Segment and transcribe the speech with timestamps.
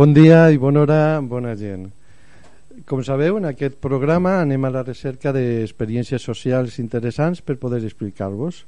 [0.00, 1.82] Bon dia i bona hora, bona gent.
[2.88, 8.62] Com sabeu, en aquest programa anem a la recerca d'experiències socials interessants per poder explicar-vos.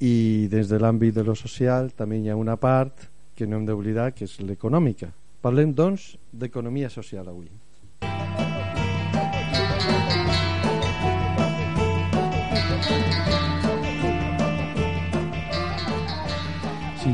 [0.00, 3.04] I des de l'àmbit de lo social també hi ha una part
[3.36, 5.12] que no hem d'oblidar, que és l'econòmica.
[5.44, 7.50] Parlem, doncs, d'economia social avui.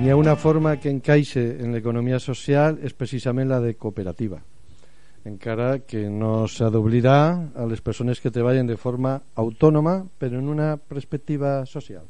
[0.03, 4.41] Hi ha una forma que encaixe en l'economia social és precisament la de cooperativa
[5.25, 10.49] encara que no s'ha d'oblidar a les persones que treballen de forma autònoma però en
[10.51, 12.03] una perspectiva social.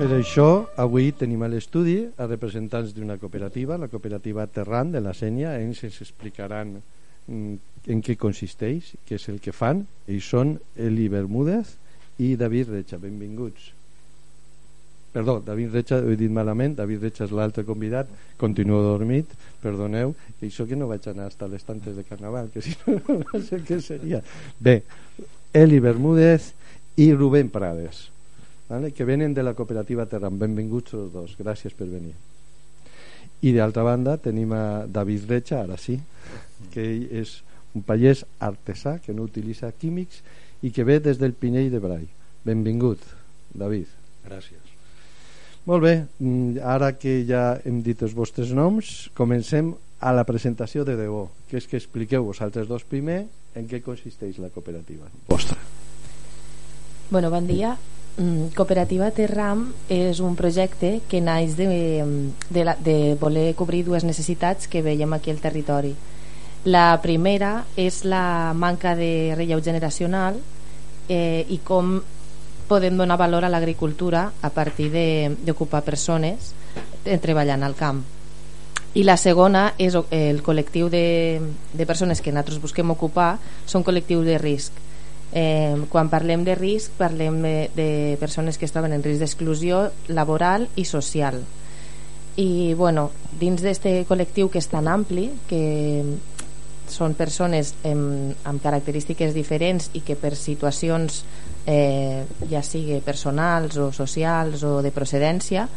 [0.00, 5.12] Per això, avui tenim a l'estudi a representants d'una cooperativa, la cooperativa Terran de la
[5.12, 5.58] Sènia.
[5.60, 9.84] Ells ens explicaran mm, en què consisteix, què és el que fan.
[10.10, 11.76] Ells són Eli Bermúdez
[12.20, 12.98] i David Recha.
[13.00, 13.70] Benvinguts.
[15.10, 20.14] Perdó, David Recha, ho he dit malament, David Recha és l'altre convidat, continuo dormit, perdoneu,
[20.38, 23.42] i això que no vaig anar hasta les tantes de Carnaval, que si no, no
[23.42, 24.22] sé què seria.
[24.60, 24.80] Bé,
[25.50, 26.52] Eli Bermúdez
[27.02, 28.06] i Rubén Prades
[28.70, 28.92] vale?
[28.92, 30.38] que venen de la cooperativa Terran.
[30.38, 32.14] Benvinguts els dos, gràcies per venir.
[33.42, 35.98] I d'altra banda tenim a David Recha, ara sí,
[36.70, 36.86] que
[37.20, 37.40] és
[37.74, 40.22] un pallès artesà que no utilitza químics
[40.62, 42.06] i que ve des del Pinell de Brai.
[42.44, 43.02] Benvingut,
[43.54, 43.86] David.
[44.26, 44.70] Gràcies.
[45.68, 50.84] Molt bé, mm, ara que ja hem dit els vostres noms, comencem a la presentació
[50.84, 55.58] de debò, que és que expliqueu vosaltres dos primer en què consisteix la cooperativa vostra.
[57.10, 57.76] Bueno, bon dia.
[58.16, 61.66] Mm, Cooperativa Terram és un projecte que naix de,
[62.50, 65.94] de, la, de voler cobrir dues necessitats que veiem aquí al territori.
[66.64, 70.36] La primera és la manca de relleu generacional
[71.08, 72.00] eh, i com
[72.68, 74.90] podem donar valor a l'agricultura a partir
[75.46, 76.52] d'ocupar persones
[77.04, 78.04] eh, treballant al camp.
[78.92, 81.40] I la segona és el col·lectiu de,
[81.72, 84.86] de persones que nosaltres busquem ocupar són col·lectius de risc
[85.32, 89.84] Eh, quan parlem de risc parlem de, de persones que es troben en risc d'exclusió
[90.10, 91.38] laboral i social
[92.34, 96.02] i bueno, dins d'aquest col·lectiu que és tan ampli que
[96.90, 101.22] són persones amb, amb característiques diferents i que per situacions
[101.66, 105.68] eh, ja sigui personals o socials o de procedència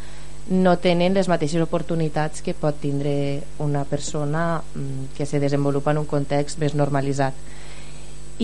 [0.50, 6.02] no tenen les mateixes oportunitats que pot tindre una persona mm, que se desenvolupa en
[6.02, 7.32] un context més normalitzat.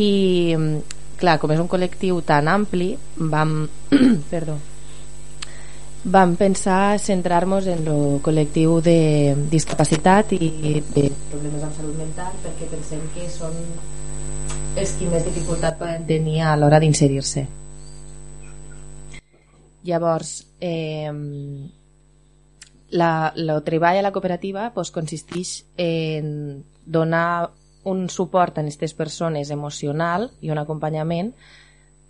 [0.01, 0.57] I
[1.21, 3.67] clar, com és un col·lectiu tan ampli vam,
[4.33, 4.57] perdó,
[6.05, 12.69] vam pensar centrar-nos en el col·lectiu de discapacitat i de problemes amb salut mental perquè
[12.73, 13.57] pensem que són
[14.81, 17.45] els que més dificultat poden tenir a l'hora d'inserir-se
[19.85, 21.13] llavors eh,
[22.91, 27.51] la, el treball a la cooperativa pues, consisteix en donar
[27.85, 31.33] un suport a aquestes persones emocional i un acompanyament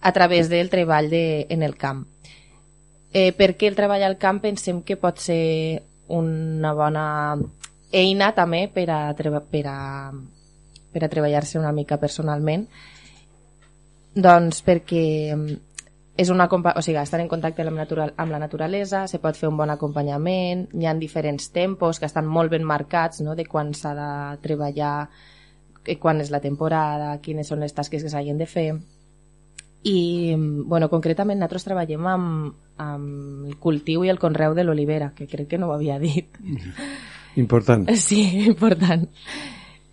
[0.00, 2.06] a través del treball de, en el camp.
[3.10, 5.82] Perquè el treball al camp pensem que pot ser
[6.15, 7.06] una bona
[7.91, 9.78] eina també per a, per a,
[10.93, 12.69] per a treballar-se una mica personalment
[14.15, 15.04] doncs perquè
[16.20, 19.49] és una, o sigui, estar en contacte amb, natural, amb la naturalesa, se pot fer
[19.49, 23.34] un bon acompanyament, hi ha diferents tempos que estan molt ben marcats no?
[23.38, 24.11] de quan s'ha de
[24.44, 25.08] treballar
[25.99, 28.69] quan és la temporada, quines són les tasques que s'hagin de fer
[29.82, 35.29] i bueno, concretament nosaltres treballem amb, amb el cultiu i el conreu de l'olivera que
[35.29, 36.37] crec que no ho havia dit.
[37.41, 37.88] Important.
[37.94, 39.06] Sí, important.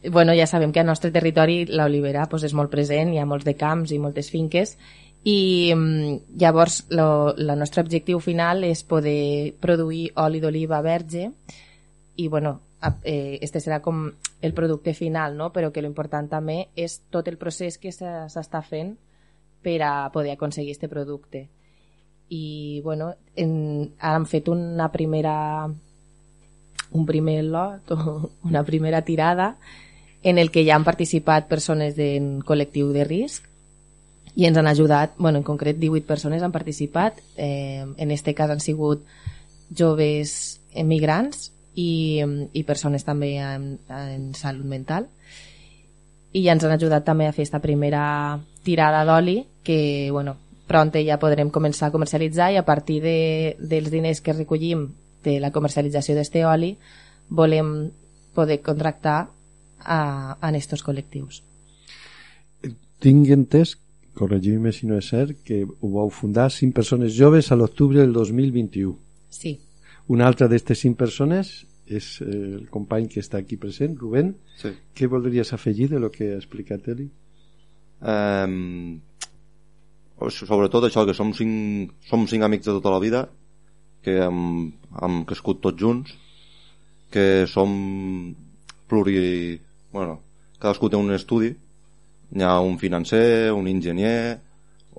[0.10, 3.45] Bueno, ja sabem que al nostre territori l'olivera pues, és molt present, hi ha molts
[3.45, 4.74] de camps i moltes finques.
[5.28, 5.74] I
[6.40, 11.30] llavors el nostre objectiu final és poder produir oli d'oliva verge
[12.16, 12.60] i bueno,
[13.04, 14.07] eh, este serà com
[14.42, 15.51] el producte final, no?
[15.54, 18.95] però que l'important també és tot el procés que s'està fent
[19.63, 21.48] per a poder aconseguir aquest producte.
[22.30, 25.68] I bueno, en, ara han fet una primera
[26.92, 27.92] un primer lot,
[28.44, 29.57] una primera tirada
[30.24, 33.45] en el que ja han participat persones del col·lectiu de risc
[34.38, 38.51] i ens han ajudat, bueno, en concret 18 persones han participat, eh, en este cas
[38.51, 39.06] han sigut
[39.74, 42.21] joves emigrants i,
[42.54, 45.07] i persones també en, en salut mental
[46.38, 48.04] i ja ens han ajudat també a fer aquesta primera
[48.66, 50.36] tirada d'oli que, bueno,
[50.68, 54.88] pront ja podrem començar a comercialitzar i a partir de, dels diners que recollim
[55.24, 56.75] de la comercialització d'este oli
[57.30, 57.89] volem
[58.36, 59.18] poder contractar
[59.81, 60.00] a,
[60.39, 61.42] a estos col·lectius.
[63.01, 63.75] Tinc entès,
[64.18, 68.13] corregim-me si no és cert, que ho vau fundar cinc persones joves a l'octubre del
[68.13, 68.94] 2021.
[69.30, 69.57] Sí.
[70.07, 72.28] Una altra d'aquestes cinc persones és eh,
[72.60, 74.34] el company que està aquí present, Rubén.
[74.60, 74.74] Sí.
[74.95, 77.07] Què voldries afegir de lo que ha explicat Eli?
[78.01, 79.00] Um,
[80.34, 83.28] sobretot això, que som cinc, som cinc amics de tota la vida,
[84.06, 86.13] que hem, hem crescut tots junts,
[87.12, 87.72] que som
[88.88, 89.60] pluri...
[89.92, 90.19] Bueno,
[90.60, 91.54] cadascú té un estudi,
[92.36, 94.40] hi ha un financer, un enginyer,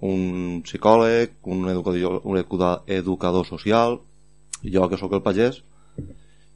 [0.08, 3.98] un psicòleg, un educador, un educador social,
[4.62, 5.60] i jo que sóc el pagès,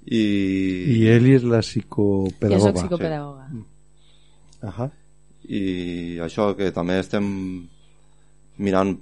[0.06, 0.22] i...
[0.96, 2.58] I Eli és la psicopedagoga.
[2.58, 3.46] Jo soc psicopedagoga.
[3.52, 3.62] Sí.
[4.62, 4.88] Ahà.
[5.42, 5.62] I
[6.22, 7.24] això que també estem
[8.62, 8.92] mirant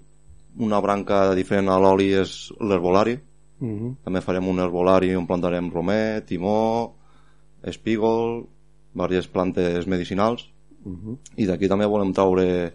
[0.60, 3.18] una branca diferent a l'oli és l'herbolari.
[3.60, 3.94] Uh -huh.
[4.04, 6.94] També farem un herbolari on plantarem romer, timó,
[7.62, 8.46] espígol,
[8.94, 10.48] diverses plantes medicinals.
[10.84, 11.18] Uh -huh.
[11.36, 12.72] I d'aquí també volem traure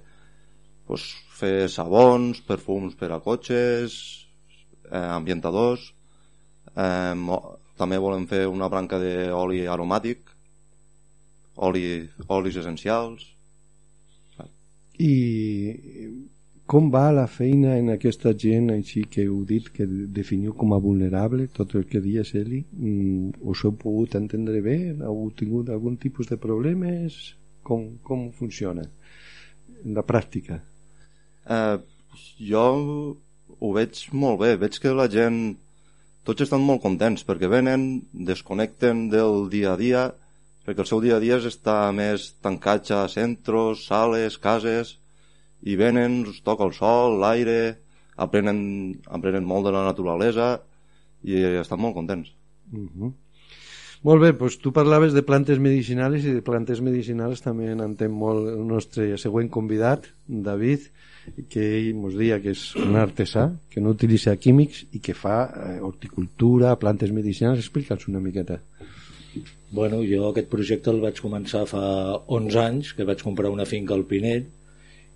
[0.85, 4.27] pues, fer sabons, perfums per a cotxes,
[4.91, 5.93] eh, ambientadors.
[6.75, 7.13] Eh,
[7.79, 10.31] també volem fer una branca d'oli aromàtic,
[11.67, 11.85] oli,
[12.27, 13.31] olis essencials.
[14.99, 15.13] I
[16.65, 20.79] com va la feina en aquesta gent així que heu dit que definiu com a
[20.81, 22.63] vulnerable tot el que dies Eli?
[22.71, 24.77] Mm, us heu pogut entendre bé?
[24.95, 27.35] Heu tingut algun tipus de problemes?
[27.65, 28.85] Com, com funciona
[29.83, 30.57] en la pràctica?
[31.45, 31.77] Eh,
[32.49, 32.65] jo
[33.59, 34.55] ho veig molt bé.
[34.57, 35.57] Veig que la gent
[36.25, 40.05] tots estan molt contents perquè venen, desconnecten del dia a dia
[40.65, 44.95] perquè el seu dia a dia estar més tancats a centros, sales, cases
[45.61, 47.77] i venen, us toca el sol, l'aire,
[48.17, 48.59] aprenen,
[49.05, 50.55] aprenen molt de la naturalesa
[51.25, 52.33] i estan molt contents.
[52.73, 53.11] Uh -huh.
[54.05, 58.51] Molt bé, doncs tu parlaves de plantes medicinals i de plantes medicinals també n'entén molt
[58.51, 60.83] el nostre següent convidat, David,
[61.49, 65.37] que ell ens dia que és un artesà, que no utilitza químics i que fa
[65.47, 67.63] eh, horticultura, plantes medicinals.
[67.63, 68.59] Explica'ns una miqueta.
[69.73, 71.87] Bueno, jo aquest projecte el vaig començar fa
[72.37, 74.45] 11 anys, que vaig comprar una finca al Pinell,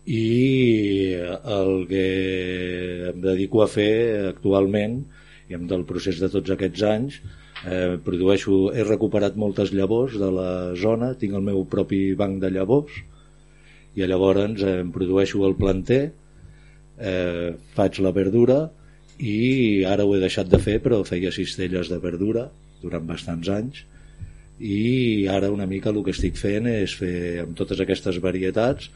[0.09, 1.13] i
[1.59, 2.07] el que
[3.11, 3.93] em dedico a fer
[4.31, 5.03] actualment
[5.45, 7.19] i amb del procés de tots aquests anys
[7.65, 12.51] eh, produeixo, he recuperat moltes llavors de la zona, tinc el meu propi banc de
[12.55, 12.99] llavors
[13.95, 16.03] i llavors eh, em produeixo el planter
[16.99, 18.61] eh, faig la verdura
[19.19, 22.47] i ara ho he deixat de fer però feia cistelles de verdura
[22.83, 23.83] durant bastants anys
[24.59, 28.89] i ara una mica el que estic fent és fer amb totes aquestes varietats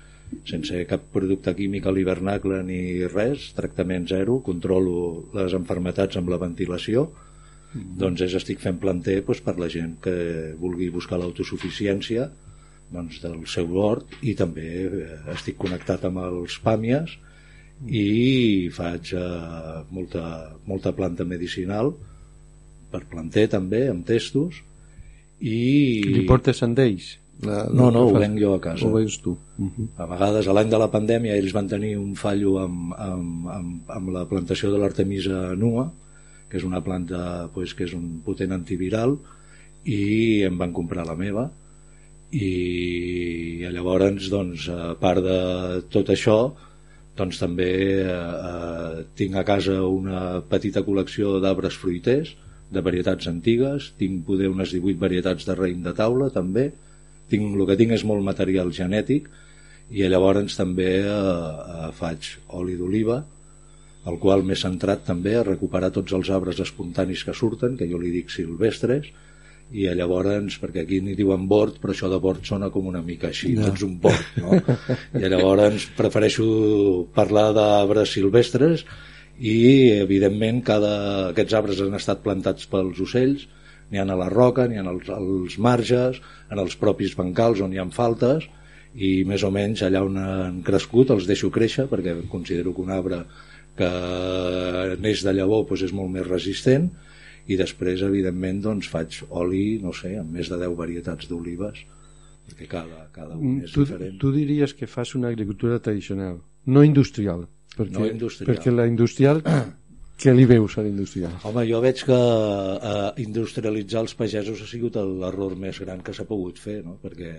[0.50, 4.96] sense cap producte químic a l'hivernacle ni res, tractament zero, controlo
[5.36, 7.06] les enfermetats amb la ventilació,
[7.74, 7.98] mm -hmm.
[7.98, 12.30] doncs és, estic fent planter doncs, per la gent que vulgui buscar l'autosuficiència
[12.92, 17.18] doncs, del seu hort i també eh, estic connectat amb els pàmies
[17.88, 21.94] i faig eh, molta, molta planta medicinal
[22.92, 24.62] per planter també, amb testos
[25.42, 26.02] i...
[26.06, 27.18] Li portes amb ells?
[27.44, 28.86] La, no, no, ho venc jo a casa.
[28.88, 29.34] Ho veus tu.
[29.58, 29.88] Uh -huh.
[29.98, 33.90] A vegades, a l'any de la pandèmia, ells van tenir un fallo amb, amb, amb,
[33.90, 35.92] amb la plantació de l'artemisa nua,
[36.54, 39.16] que és una planta pues, que és un potent antiviral,
[39.90, 41.48] i em van comprar la meva.
[42.34, 45.40] I, llavors, doncs, a part de
[45.90, 46.38] tot això,
[47.18, 47.72] doncs també
[48.04, 52.36] eh, eh, tinc a casa una petita col·lecció d'arbres fruiters,
[52.74, 56.70] de varietats antigues, tinc poder unes 18 varietats de raïm de taula, també,
[57.34, 59.30] tinc, el que tinc és molt material genètic.
[59.90, 63.24] I llavors també eh, eh, faig oli d'oliva
[64.10, 68.00] el qual m'he centrat també a recuperar tots els arbres espontanis que surten, que jo
[68.02, 69.08] li dic silvestres,
[69.74, 73.30] i llavors, perquè aquí n'hi diuen bord, però això de bord sona com una mica
[73.32, 73.72] així, no.
[73.72, 74.60] ets un bord, no?
[75.22, 76.46] I llavors prefereixo
[77.16, 78.84] parlar d'arbres silvestres
[79.40, 79.56] i,
[80.04, 80.96] evidentment, cada...
[81.32, 83.48] aquests arbres han estat plantats pels ocells,
[83.90, 86.20] n'hi ha a la roca, n'hi ha als, als marges,
[86.52, 88.46] en els propis bancals on hi ha faltes,
[88.94, 92.92] i més o menys allà on han crescut els deixo créixer perquè considero que un
[92.94, 93.24] arbre
[93.78, 93.90] que
[95.02, 96.90] neix de llavor doncs és molt més resistent
[97.48, 101.82] i després evidentment doncs, faig oli no sé, amb més de 10 varietats d'olives
[102.48, 104.18] perquè cada, cada un és Mm, tu, diferent.
[104.20, 107.48] tu diries que fas una agricultura tradicional, no industrial.
[107.74, 108.50] Perquè, No industrial.
[108.52, 109.40] Perquè la industrial,
[110.22, 111.32] què li veus a la industrial?
[111.44, 116.28] Home, jo veig que eh, industrialitzar els pagesos ha sigut l'error més gran que s'ha
[116.30, 117.00] pogut fer, no?
[117.02, 117.32] perquè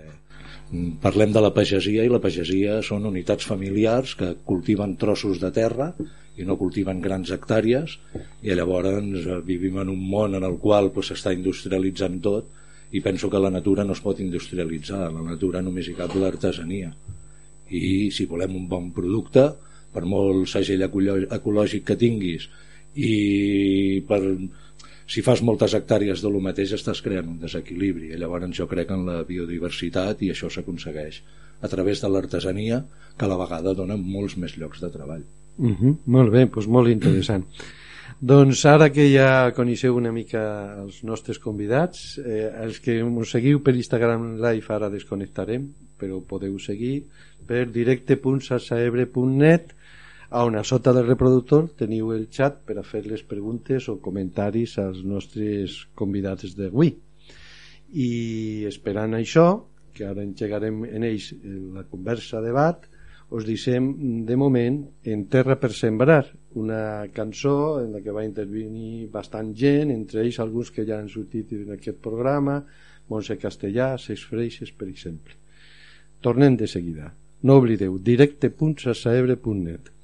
[0.71, 5.51] mm, parlem de la pagesia i la pagesia són unitats familiars que cultiven trossos de
[5.55, 5.93] terra
[6.37, 7.95] i no cultiven grans hectàrees
[8.43, 12.51] i llavors eh, vivim en un món en el qual pues, s'està industrialitzant tot
[12.91, 16.91] i penso que la natura no es pot industrialitzar, la natura només hi cap l'artesania.
[17.75, 19.47] I si volem un bon producte
[19.91, 22.45] per molt segell ecològic que tinguis
[22.95, 24.21] i per,
[25.11, 28.13] si fas moltes hectàrees de lo mateix estàs creant un desequilibri.
[28.13, 31.23] I llavors jo crec en la biodiversitat i això s'aconsegueix
[31.65, 32.83] a través de l'artesania
[33.17, 35.25] que a la vegada dona molts més llocs de treball
[35.57, 37.45] Uh -huh, molt bé, doncs molt interessant.
[38.19, 43.61] doncs ara que ja coneixeu una mica els nostres convidats, eh, els que ens seguiu
[43.61, 47.03] per Instagram Live ara desconnectarem, però podeu seguir
[47.45, 49.73] per directe.sasaebre.net
[50.31, 54.77] on a sota del reproductor teniu el xat per a fer les preguntes o comentaris
[54.77, 56.95] als nostres convidats d'avui.
[57.93, 61.33] I esperant això, que ara engegarem en ells
[61.75, 62.81] la conversa, debat,
[63.31, 69.07] us deixem de moment en Terra per Sembrar, una cançó en la que va intervenir
[69.11, 72.61] bastant gent, entre ells alguns que ja han sortit en aquest programa,
[73.09, 75.35] Montse Castellà, Seis Freixes, per exemple.
[76.21, 77.11] Tornem de seguida.
[77.45, 79.95] No oblideu, directe.sasaebre.net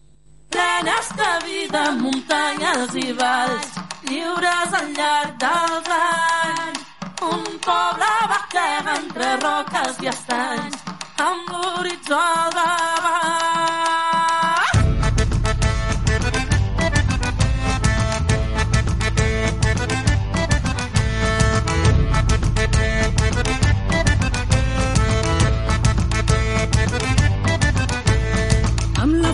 [0.82, 3.70] plenes de vida, muntanyes i valls,
[4.10, 6.82] lliures al llarg dels anys.
[7.22, 10.80] Un poble batega entre roques i estanys,
[11.28, 12.22] amb l'horitzó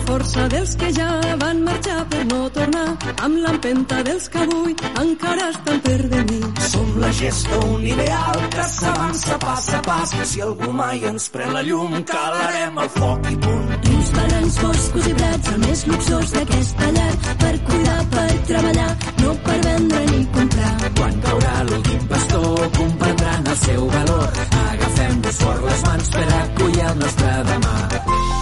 [0.08, 1.08] força dels que ja
[1.42, 2.86] van marxar per no tornar,
[3.24, 6.40] amb l'empenta dels que avui encara estan per venir.
[6.68, 10.14] Som la gesta, un ideal que s'avança pas a pas.
[10.30, 13.76] Si algú mai ens pren la llum, calarem el foc i punt.
[13.98, 17.12] Uns barrancs foscos i prats, el més luxós d'aquesta llar,
[17.44, 18.90] per cuidar, per treballar,
[19.22, 20.74] no per vendre ni comprar.
[20.98, 24.28] Quan caurà l'últim pastor, comprendran el seu valor.
[24.64, 28.37] Agafem-nos fort les mans per acollir el nostre demà.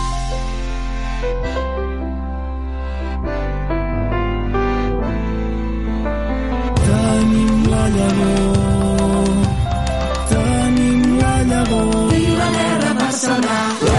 [7.87, 9.29] La llavor,
[10.31, 12.15] tenim la llavor.
[12.15, 13.96] I la terra per sembrar,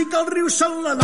[0.00, 0.94] i que els rius són la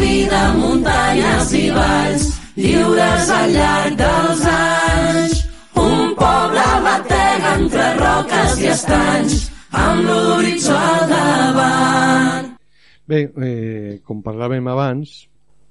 [0.00, 2.26] vida, muntanyes i valls,
[2.56, 5.40] lliures al llarg dels anys.
[5.78, 9.38] Un poble batega entre roques i estanys,
[9.84, 12.52] amb l'horitzó al davant.
[13.08, 15.28] Bé, eh, com parlàvem abans,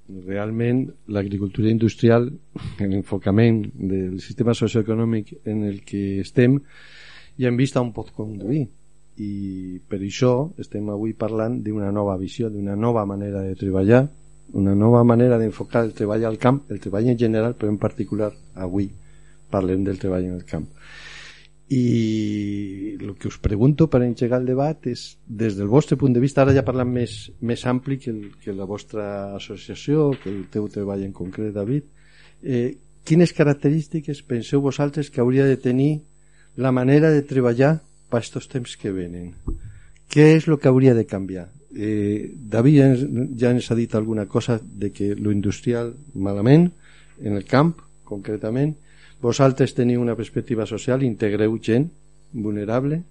[0.08, 2.30] realment l'agricultura industrial,
[2.80, 6.58] l'enfocament del sistema socioeconòmic en el que estem,
[7.38, 8.66] ja hem vist on pot conduir
[9.18, 14.06] i per això estem avui parlant d'una nova visió, d'una nova manera de treballar,
[14.54, 18.32] una nova manera d'enfocar el treball al camp, el treball en general, però en particular
[18.56, 18.92] avui
[19.50, 20.68] parlem del treball en el camp.
[21.68, 26.22] I el que us pregunto per engegar el debat és, des del vostre punt de
[26.24, 30.46] vista, ara ja parlant més, més ampli que, el, que la vostra associació, que el
[30.54, 31.90] teu treball en concret, David,
[32.44, 36.04] eh, quines característiques penseu vosaltres que hauria de tenir
[36.56, 39.34] la manera de treballar per estos temps que venen?
[40.08, 41.50] Què és el que hauria de canviar?
[41.76, 43.04] Eh, David ja ens,
[43.38, 46.72] ja ens ha dit alguna cosa de que lo industrial malament,
[47.22, 47.76] en el camp,
[48.08, 48.76] concretament,
[49.22, 51.90] vosaltres teniu una perspectiva social, integreu gent
[52.32, 53.02] vulnerable.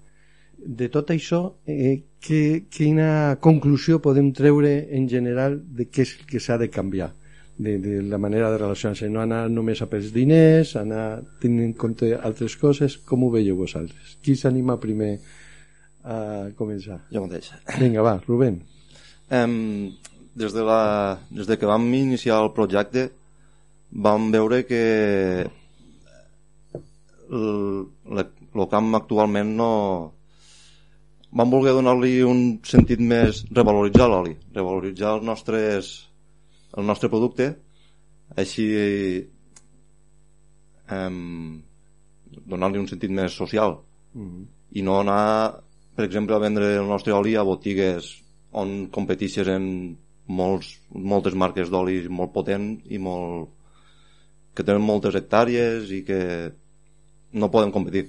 [0.57, 6.27] De tot això, eh, que, quina conclusió podem treure en general de què és el
[6.31, 7.13] que s'ha de canviar?
[7.59, 11.73] De, de la manera de relacionar-se, no anar només a pels diners, anar tenint en
[11.73, 14.19] compte altres coses, com ho veieu vosaltres?
[14.21, 15.15] Qui s'anima primer
[16.05, 16.19] a
[16.59, 16.99] començar?
[17.15, 17.49] Jo mateix.
[17.81, 18.59] Vinga, va, Rubén.
[19.33, 19.55] Em,
[20.37, 23.07] des, de la, des de que vam iniciar el projecte
[23.91, 24.83] vam veure que
[27.31, 29.71] el, la- el camp actualment no
[31.37, 35.91] vam voler donar-li un sentit més revaloritzar l'oli revaloritzar els nostres
[36.77, 37.51] el nostre producte
[38.37, 38.67] així
[40.93, 41.19] em,
[42.47, 43.79] donar-li un sentit més social.
[44.77, 45.63] I no anar
[45.97, 48.11] per exemple a vendre el nostre oli a botigues
[48.57, 53.53] on competixes en molts, moltes marques d'oli molt potent i molt
[54.57, 56.21] que tenen moltes hectàrees i que
[57.37, 58.07] no poden competir.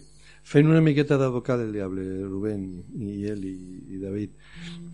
[0.48, 2.62] Fent una miqueta d'advocat del diable, Rubén
[3.04, 3.56] i ell i,
[3.92, 4.32] i David,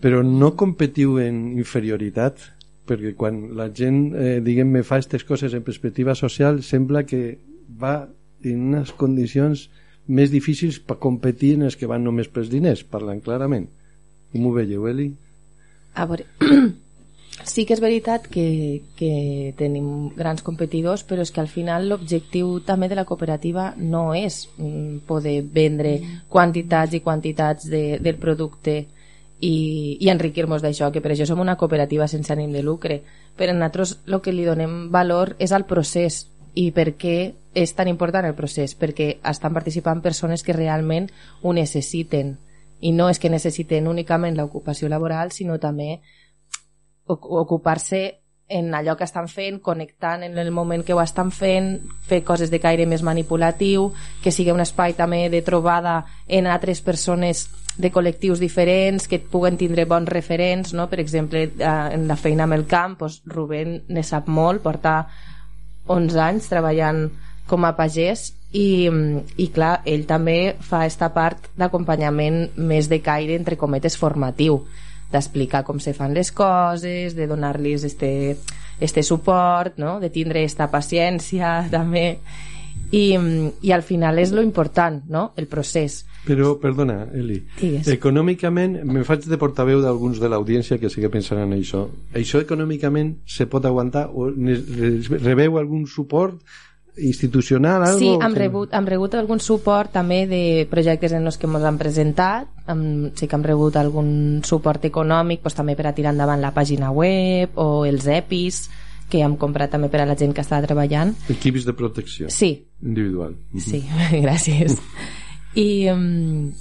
[0.02, 2.42] però no competiu en inferioritat?
[2.84, 7.38] Perquè quan la gent, eh, diguem-me, fa aquestes coses en perspectiva social, sembla que
[7.80, 7.96] va
[8.44, 9.68] en unes condicions
[10.06, 13.68] més difícils per competir en els que van només pels diners, parlant clarament.
[14.32, 15.08] Com ho veieu, Eli?
[15.94, 16.26] A veure,
[17.52, 22.58] sí que és veritat que, que tenim grans competidors, però és que al final l'objectiu
[22.66, 25.96] també de la cooperativa no és mm, poder vendre
[26.28, 28.82] quantitats i quantitats de, del producte
[29.40, 33.02] i, i enriquir-nos d'això, que per això som una cooperativa sense ànim de lucre.
[33.36, 37.88] Però nosaltres el que li donem valor és al procés i per què és tan
[37.90, 38.76] important el procés?
[38.78, 41.10] Perquè estan participant persones que realment
[41.42, 42.36] ho necessiten
[42.80, 46.00] i no és que necessiten únicament l'ocupació laboral, sinó també
[47.06, 51.78] oc- ocupar-se en allò que estan fent, connectant en el moment que ho estan fent,
[52.04, 53.92] fer coses de caire més manipulatiu,
[54.22, 59.58] que sigui un espai també de trobada en altres persones de col·lectius diferents, que puguen
[59.58, 60.86] tindre bons referents, no?
[60.90, 65.04] per exemple, eh, en la feina amb el camp, doncs Rubén ne sap molt, porta
[65.90, 67.08] 11 anys treballant
[67.50, 68.88] com a pagès i,
[69.36, 74.62] i clar, ell també fa esta part d'acompanyament més de caire, entre cometes, formatiu
[75.12, 78.36] d'explicar com se fan les coses, de donar-los este,
[78.80, 79.98] este suport, no?
[80.00, 82.18] de tindre esta paciència també
[82.94, 83.06] i,
[83.62, 85.32] i al final és lo important, no?
[85.36, 87.88] el procés Però, perdona, Eli, Digues.
[87.92, 91.84] econòmicament, me faig de portaveu d'alguns de l'audiència que sigue pensant en això.
[92.16, 96.40] Això econòmicament se pot aguantar o rebeu algun suport
[96.96, 97.82] institucional?
[97.82, 101.64] Algo Sí, hem rebut, hem rebut algun suport també de projectes en els que ens
[101.66, 106.14] han presentat hem, sí que hem rebut algun suport econòmic doncs, també per a tirar
[106.14, 108.68] endavant la pàgina web o els EPIs
[109.10, 112.54] que hem comprat també per a la gent que està treballant Equips de protecció sí,
[112.82, 113.34] individual.
[113.58, 113.82] sí,
[114.24, 114.78] gràcies
[115.54, 116.52] i, um,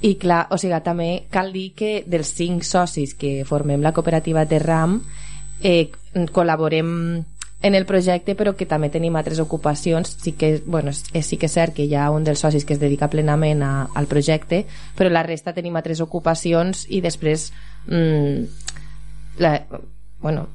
[0.00, 4.46] i clar, o sigui, també cal dir que dels cinc socis que formem la cooperativa
[4.46, 5.00] Terram
[5.62, 5.88] eh,
[6.32, 6.94] col·laborem
[7.60, 11.54] en el projecte però que també tenim altres ocupacions sí que, bueno, sí que és
[11.54, 14.64] cert que hi ha un dels socis que es dedica plenament a, al projecte
[14.96, 17.50] però la resta tenim altres ocupacions i després
[17.90, 18.68] mm,
[19.42, 19.56] la,
[20.22, 20.46] bueno,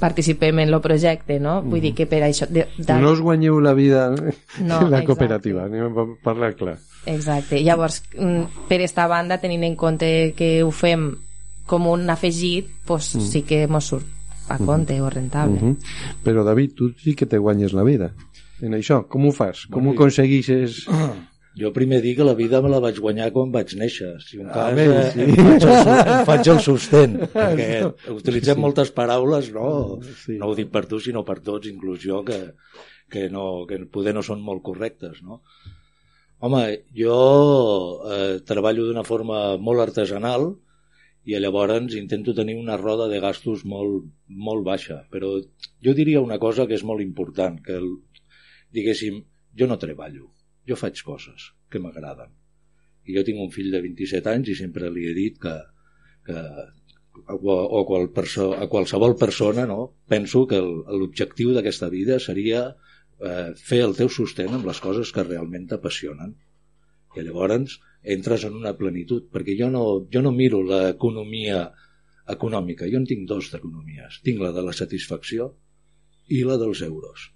[0.00, 1.62] participem en el projecte no?
[1.62, 5.06] vull dir que per això de, de, No us guanyeu la vida No, la exacte.
[5.06, 6.76] cooperativa, anem a parlar clar.
[7.06, 7.60] Exacte.
[7.62, 11.10] Llavors, mm, per esta banda, tenint en compte que ho fem
[11.66, 14.06] com un afegit, pues, sí que mos surt
[14.48, 15.56] a compte o rentable.
[15.60, 15.76] Uh -huh.
[16.24, 18.12] Però, David, tu sí que te guanyes la vida
[18.62, 19.06] en això.
[19.08, 19.66] Com ho fas?
[19.70, 20.84] Com ho aconseguixes?
[21.54, 24.16] Jo primer dic que la vida me la vaig guanyar quan vaig néixer.
[24.26, 25.20] Si un cas, bé, eh, sí.
[25.22, 30.34] em, faig el, em faig el sostén, perquè utilitzem moltes paraules, no, Sí.
[30.40, 32.40] no ho dic per tu, sinó per tots, inclús jo, que,
[33.08, 35.44] que, no, que poder no són molt correctes, no?
[36.44, 37.14] Home, jo
[38.04, 40.50] eh, treballo d'una forma molt artesanal
[41.24, 44.10] i llavors intento tenir una roda de gastos molt,
[44.48, 45.30] molt baixa, però
[45.86, 47.88] jo diria una cosa que és molt important, que el,
[48.76, 49.22] diguéssim,
[49.56, 50.28] jo no treballo,
[50.68, 52.36] jo faig coses que m'agraden.
[53.08, 55.54] I jo tinc un fill de 27 anys i sempre li he dit que,
[56.28, 56.44] que
[57.24, 62.74] o a, qual perso, a qualsevol persona no, penso que l'objectiu d'aquesta vida seria
[63.20, 66.34] eh, fer el teu sostén amb les coses que realment t'apassionen.
[67.14, 67.78] I llavors
[68.16, 71.68] entres en una plenitud, perquè jo no, jo no miro l'economia
[72.34, 74.20] econòmica, jo en tinc dos d'economies.
[74.24, 75.52] Tinc la de la satisfacció
[76.32, 77.30] i la dels euros.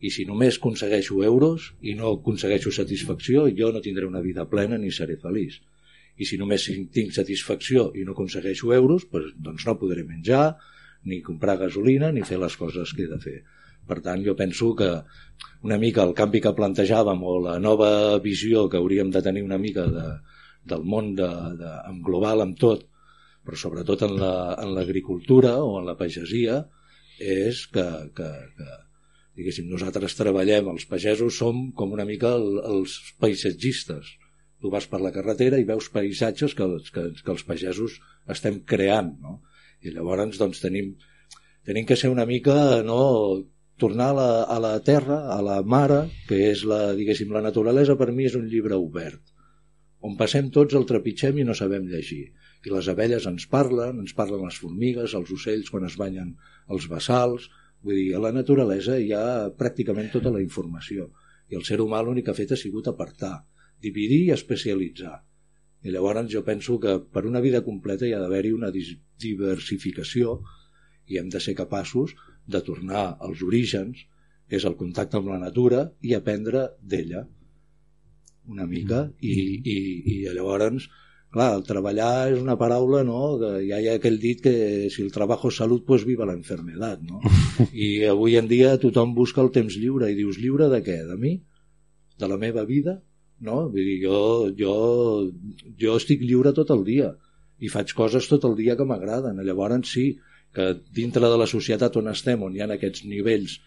[0.00, 4.78] I si només aconsegueixo euros i no aconsegueixo satisfacció, jo no tindré una vida plena
[4.78, 5.60] ni seré feliç.
[6.16, 10.56] I si només tinc satisfacció i no aconsegueixo euros, doncs, no podré menjar,
[11.04, 13.38] ni comprar gasolina, ni fer les coses que he de fer.
[13.86, 14.90] Per tant, jo penso que
[15.66, 19.58] una mica el canvi que plantejàvem o la nova visió que hauríem de tenir una
[19.62, 20.06] mica de,
[20.66, 21.28] del món de,
[21.60, 22.82] de, en global amb tot,
[23.46, 26.64] però sobretot en la- en l'agricultura la, o en la pagesia,
[27.22, 27.84] és que,
[28.16, 28.70] que, que
[29.38, 34.14] diguéssim, nosaltres treballem, els pagesos som com una mica el, els paisatgistes.
[34.60, 38.00] Tu vas per la carretera i veus paisatges que, que, que els pagesos
[38.32, 39.40] estem creant, no?
[39.84, 40.94] I llavors, doncs, tenim,
[41.68, 42.98] tenim que ser una mica, no,
[43.78, 47.96] tornar a la, a la terra, a la mare, que és la, diguéssim, la naturalesa
[48.00, 49.20] per mi és un llibre obert,
[50.06, 52.24] on passem tots el trepitgem i no sabem llegir.
[52.66, 56.34] I les abelles ens parlen, ens parlen les formigues, els ocells quan es banyen
[56.72, 57.50] els bassals,
[57.84, 61.10] vull dir, a la naturalesa hi ha pràcticament tota la informació.
[61.50, 63.36] I el ser humà l'únic que ha fet ha sigut apartar,
[63.82, 65.18] dividir i especialitzar.
[65.86, 70.40] I llavors jo penso que per una vida completa hi ha d'haver-hi una diversificació
[71.06, 74.04] i hem de ser capaços de tornar als orígens,
[74.48, 77.26] és el contacte amb la natura, i aprendre d'ella
[78.48, 79.02] una mica.
[79.20, 79.76] I, i,
[80.12, 80.86] i llavors,
[81.34, 84.54] clar, el treballar és una paraula, no?, que ja hi ha aquell dit que
[84.92, 87.20] si el trabajo és salut, pues viva la enfermedad, no?
[87.86, 91.02] I avui en dia tothom busca el temps lliure, i dius, lliure de què?
[91.10, 91.36] De mi?
[92.16, 93.00] De la meva vida?
[93.44, 93.66] No?
[93.72, 94.20] Vull dir, jo,
[94.56, 94.76] jo,
[95.80, 97.12] jo estic lliure tot el dia
[97.60, 99.40] i faig coses tot el dia que m'agraden.
[99.44, 100.10] Llavors sí,
[100.56, 103.58] que dintre de la societat on estem, on hi ha aquests nivells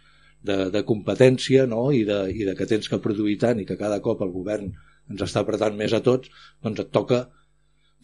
[0.41, 1.89] de, de competència no?
[1.95, 4.71] I, de, i de que tens que produir tant i que cada cop el govern
[5.09, 6.31] ens està apretant més a tots,
[6.63, 7.23] doncs et toca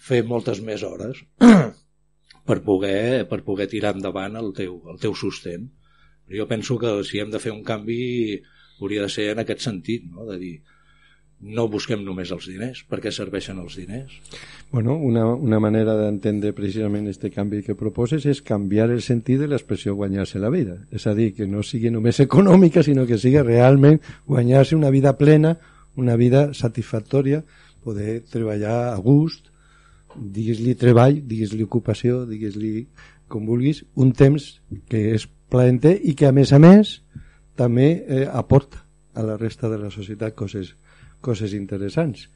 [0.02, 1.22] fer moltes més hores
[2.50, 5.70] per poder, per poder tirar endavant el teu, el teu sostén.
[6.30, 8.42] Jo penso que si hem de fer un canvi
[8.82, 10.26] hauria de ser en aquest sentit, no?
[10.30, 10.56] de dir
[11.42, 14.14] no busquem només els diners, per què serveixen els diners?
[14.72, 19.50] Bueno, una, una manera d'entendre precisament este canvi que proposes és canviar el sentit de
[19.52, 20.80] l'expressió guanyar-se la vida.
[20.92, 25.18] És a dir, que no sigui només econòmica, sinó que sigui realment guanyar-se una vida
[25.20, 25.58] plena,
[25.96, 27.44] una vida satisfactòria,
[27.84, 29.52] poder treballar a gust,
[30.16, 32.88] digues-li treball, digues-li ocupació, digues-li
[33.30, 34.56] com vulguis, un temps
[34.90, 37.00] que és plaenter i que a més a més
[37.56, 38.82] també eh, aporta
[39.16, 40.74] a la resta de la societat coses,
[41.26, 42.28] coses interessants.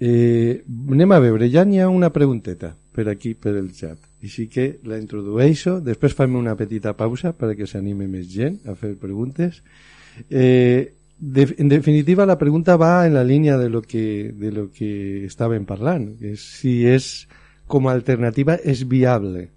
[0.00, 4.00] Eh, anem a veure, ja n'hi ha una pregunteta per aquí, per el xat.
[4.24, 8.94] Així que la introdueixo, després fem una petita pausa perquè s'anime més gent a fer
[9.00, 9.60] preguntes.
[10.28, 14.70] Eh, de, en definitiva, la pregunta va en la línia de lo que, de lo
[14.72, 17.10] que estàvem parlant, que és si és,
[17.68, 19.50] com a alternativa, és viable.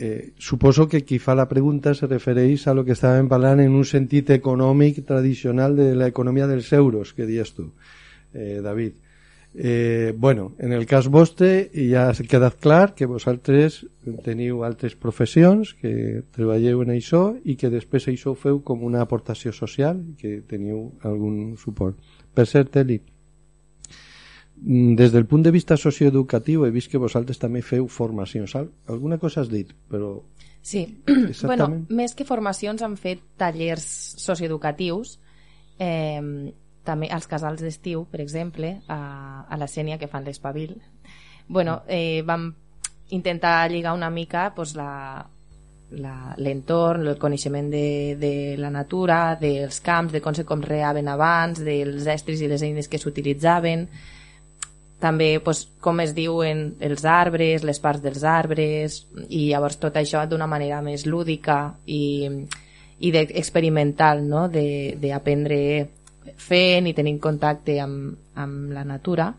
[0.00, 3.74] Eh, suposo que qui fa la pregunta se refereix a lo que estàvem parlant en
[3.74, 7.72] un sentit econòmic tradicional de l'economia dels euros, que dius tu,
[8.32, 8.94] eh, David.
[9.54, 13.80] Eh, bueno, en el cas vostre ja ha quedat clar que vosaltres
[14.22, 19.02] teniu altres professions, que treballeu en això i que després això ho feu com una
[19.02, 21.98] aportació social que teniu algun suport.
[22.30, 23.00] Per cert, Eli,
[24.60, 28.54] des del punt de vista socioeducatiu he vist que vosaltres també feu formacions.
[28.56, 30.20] Al- Alguna cosa has dit, però
[30.60, 31.02] Sí,
[31.46, 33.84] bueno, més que formacions han fet tallers
[34.18, 35.18] socioeducatius
[35.78, 36.52] eh,
[36.84, 40.74] també als casals d'estiu, per exemple, a, a la Sènia, que fan l'Espavil.
[41.48, 42.50] Bueno, eh, vam
[43.10, 45.24] intentar lligar una mica pues, la,
[45.90, 51.62] la- l'entorn, el coneixement de, de la natura, dels camps, de com se conreaven abans,
[51.64, 53.86] dels estris i les eines que s'utilitzaven,
[54.98, 60.24] també pues, com es diuen els arbres, les parts dels arbres i llavors tot això
[60.26, 62.26] d'una manera més lúdica i,
[62.98, 64.48] i de, experimental no?
[64.48, 65.60] De- d'aprendre
[66.36, 69.32] fent i tenint contacte amb, amb la natura.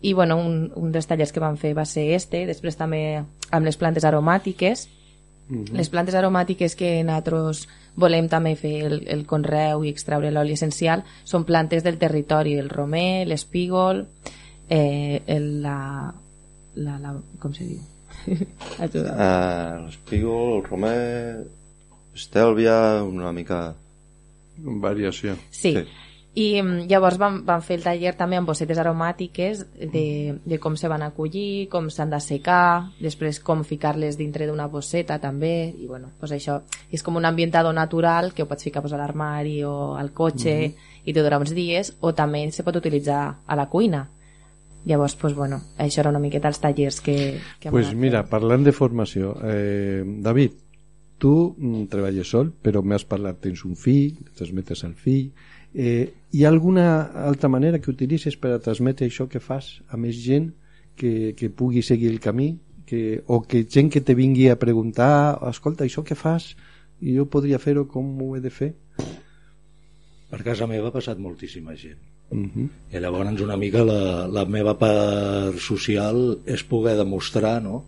[0.00, 3.18] I bueno, un, un dels tallers que vam fer va ser este, després també
[3.50, 4.88] amb les plantes aromàtiques.
[5.72, 11.04] Les plantes aromàtiques que nosaltres volem també fer el, el conreu i extraure l'oli essencial
[11.24, 14.04] són plantes del territori, el romer, l'espígol,
[14.68, 16.14] eh, el, la,
[16.76, 17.14] la, la...
[17.40, 17.80] com se diu?
[18.84, 19.14] Ajuda.
[19.14, 20.98] Eh, L'espígol, el romer,
[22.14, 23.62] estèlvia, una mica...
[24.58, 25.36] Variació.
[25.54, 25.70] Sí.
[25.76, 25.86] Sí.
[26.38, 30.04] I mm, llavors vam, vam fer el taller també amb bossetes aromàtiques de,
[30.44, 35.18] de com se van acollir, com s'han de secar, després com ficar-les dintre d'una bosseta
[35.22, 36.60] també, i bueno, pues això
[36.94, 40.54] és com un ambientador natural que ho pots ficar pues, a l'armari o al cotxe
[40.68, 44.04] i te durarà uns dies, o també se pot utilitzar a la cuina.
[44.86, 48.30] Llavors, pues, bueno, això era una miqueta els tallers que, que Pues mira, fent.
[48.30, 50.52] parlant de formació, eh, David,
[51.18, 55.32] tu mm, treballes sol, però m'has parlat, tens un fill, transmetes al fill.
[55.74, 56.86] Eh, hi ha alguna
[57.26, 60.52] altra manera que utilitzes per a transmetre això que fas a més gent
[60.96, 62.56] que, que pugui seguir el camí?
[62.88, 66.54] Que, o que gent que te vingui a preguntar escolta, això que fas?
[67.04, 68.72] I jo podria fer-ho, com ho he de fer?
[70.28, 72.00] Per casa meva ha passat moltíssima gent.
[72.30, 72.68] Uh -huh.
[72.92, 77.84] I llavors una mica la, la meva part social és poder demostrar no,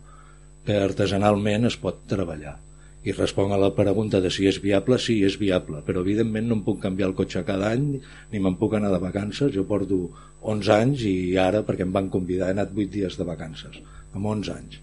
[0.65, 2.59] que artesanalment es pot treballar.
[3.03, 6.55] I responc a la pregunta de si és viable, sí, és viable, però evidentment no
[6.59, 8.01] em puc canviar el cotxe cada any,
[8.33, 10.11] ni me'n puc anar de vacances, jo porto
[10.43, 13.81] 11 anys i ara, perquè em van convidar, he anat 8 dies de vacances,
[14.13, 14.81] amb 11 anys.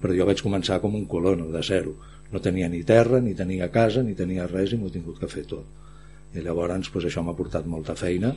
[0.00, 1.92] Però jo vaig començar com un colono, de zero.
[2.32, 5.28] No tenia ni terra, ni tenia casa, ni tenia res i m'ho he tingut que
[5.28, 5.66] fer tot.
[6.34, 8.32] I llavors pues, això m'ha portat molta feina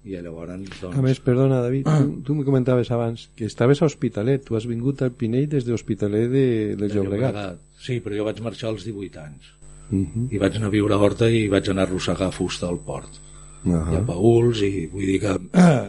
[0.00, 3.88] i llavors doncs, A més, perdona, David, tu, tu me comentaves abans que estaves a
[3.88, 7.58] Hospitalet, tu has vingut al Pinell des de Hospitalet de, de de Llobregat.
[7.76, 9.50] Sí, però jo vaig marxar als 18 anys.
[9.90, 10.26] Uh -huh.
[10.32, 13.20] I vaig anar a viure a Horta i vaig anar a arrossegar fusta al port.
[13.64, 14.06] Uh I a -huh.
[14.06, 15.36] Pauls, i vull dir que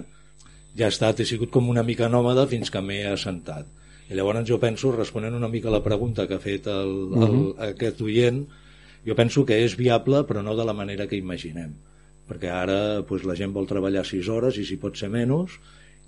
[0.77, 3.65] ja he estat, he sigut com una mica nòmada fins que m'he assentat.
[4.09, 7.53] I llavors jo penso, responent una mica a la pregunta que ha fet el, el,
[7.69, 8.45] aquest oient,
[9.05, 11.71] jo penso que és viable però no de la manera que imaginem
[12.31, 15.57] perquè ara pues, la gent vol treballar 6 hores i si pot ser menys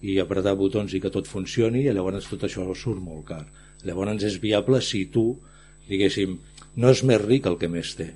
[0.04, 3.44] i apretar botons i que tot funcioni i llavors tot això surt molt car
[3.84, 5.34] llavors és viable si tu
[5.90, 6.38] diguéssim,
[6.80, 8.14] no és més ric el que més té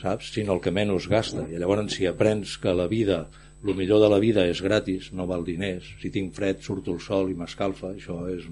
[0.00, 0.32] saps?
[0.32, 3.26] sinó el que menys gasta i llavors si aprens que la vida
[3.64, 7.00] el millor de la vida és gratis, no val diners si tinc fred surto el
[7.00, 8.48] sol i m'escalfa això és,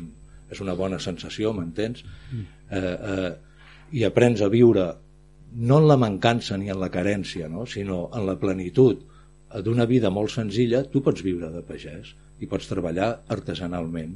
[0.52, 2.04] és una bona sensació m'entens?
[2.72, 3.32] Eh, eh,
[3.92, 4.86] i aprens a viure
[5.54, 7.66] no en la mancança ni en la carència no?
[7.66, 9.02] sinó en la plenitud
[9.64, 14.14] d'una vida molt senzilla tu pots viure de pagès i pots treballar artesanalment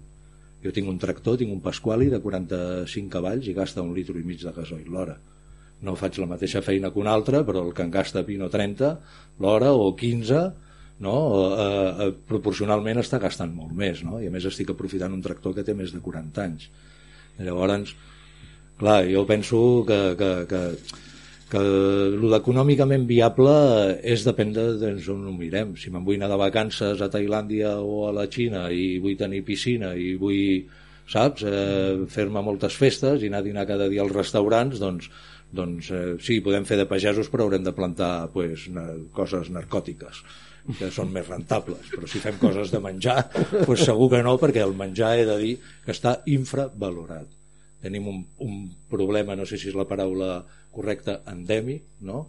[0.64, 4.24] jo tinc un tractor, tinc un Pasquali de 45 cavalls i gasta un litro i
[4.24, 5.18] mig de gasoil l'hora
[5.84, 8.50] no faig la mateixa feina que un altre però el que en gasta 20 o
[8.52, 8.92] 30
[9.44, 10.42] l'hora o 15
[11.04, 11.16] no?
[11.52, 14.20] eh, eh, proporcionalment està gastant molt més no?
[14.22, 16.70] i a més estic aprofitant un tractor que té més de 40 anys
[17.36, 17.92] llavors
[18.80, 20.62] clar, jo penso que, que, que,
[21.50, 23.52] que el econòmicament viable
[24.02, 25.76] és depèn de doncs, on ho mirem.
[25.78, 29.44] Si me'n vull anar de vacances a Tailàndia o a la Xina i vull tenir
[29.46, 30.66] piscina i vull,
[31.06, 35.06] saps, eh, fer-me moltes festes i anar a dinar cada dia als restaurants, doncs,
[35.54, 38.66] doncs eh, sí, podem fer de pagesos però haurem de plantar pues,
[39.14, 40.24] coses narcòtiques
[40.80, 43.20] que són més rentables però si fem coses de menjar
[43.68, 45.52] pues segur que no perquè el menjar he de dir
[45.84, 47.30] que està infravalorat
[47.82, 48.56] tenim un, un
[48.90, 50.40] problema, no sé si és la paraula
[50.74, 52.26] correcta, endèmic, no?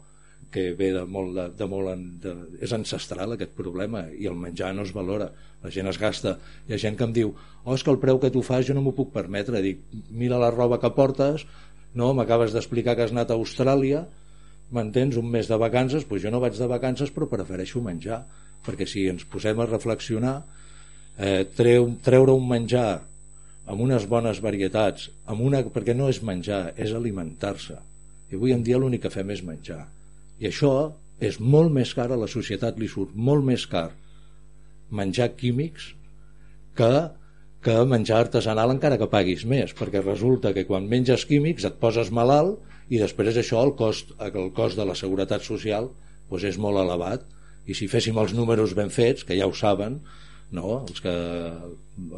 [0.52, 2.34] que ve de molt, de, de molt de,
[2.64, 5.28] és ancestral aquest problema i el menjar no es valora,
[5.64, 6.38] la gent es gasta.
[6.68, 7.34] Hi ha gent que em diu,
[7.66, 9.82] oh és que el preu que tu fas jo no m'ho puc permetre, dic
[10.12, 11.44] mira la roba que portes,
[11.98, 14.06] no, m'acabes d'explicar que has anat a Austràlia
[14.72, 16.06] m'entens, un mes de vacances?
[16.08, 18.24] Doncs jo no vaig de vacances però prefereixo menjar
[18.66, 20.36] perquè si ens posem a reflexionar
[21.18, 23.02] eh, treu, treure un menjar
[23.68, 27.78] amb unes bones varietats amb una, perquè no és menjar és alimentar-se.
[28.32, 29.84] I avui en dia l'únic que fem és menjar.
[30.40, 30.74] I això
[31.20, 33.90] és molt més car a la societat li surt molt més car
[34.94, 35.92] menjar químics
[36.78, 36.92] que,
[37.66, 42.12] que menjar artesanal encara que paguis més perquè resulta que quan menges químics et poses
[42.14, 42.62] malalt
[42.94, 45.90] i després això el cost, el cost de la seguretat social
[46.30, 47.26] doncs és molt elevat.
[47.68, 50.00] I si féssim els números ben fets que ja ho saben
[50.56, 50.84] no?
[50.88, 51.16] els, que,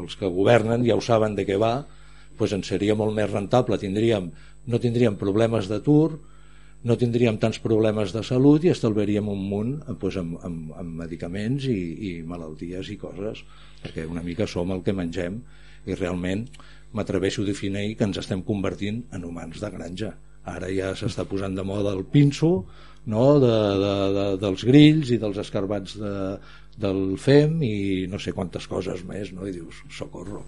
[0.04, 1.80] els que governen ja ho saben de què va
[2.40, 4.30] doncs ens seria molt més rentable tindríem,
[4.68, 6.20] no tindríem problemes d'atur
[6.88, 11.68] no tindríem tants problemes de salut i estalviaríem un munt doncs, amb, amb, amb medicaments
[11.68, 13.44] i, i malalties i coses
[13.84, 15.42] perquè una mica som el que mengem
[15.88, 16.46] i realment
[16.96, 20.14] m'atreveixo a definir que ens estem convertint en humans de granja
[20.50, 22.64] ara ja s'està posant de moda el pinso
[23.06, 23.26] no?
[23.44, 26.14] de, de, de, dels grills i dels escarbats de,
[26.80, 27.76] del FEM i
[28.12, 29.48] no sé quantes coses més no?
[29.48, 30.44] i dius, socorro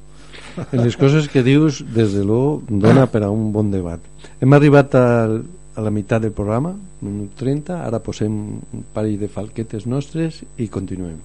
[0.71, 3.99] les coses que dius, des de lo, dona per a un bon debat.
[4.41, 5.41] Hem arribat al,
[5.75, 10.71] a la meitat del programa, minut 30, ara posem un parell de falquetes nostres i
[10.71, 11.19] continuem.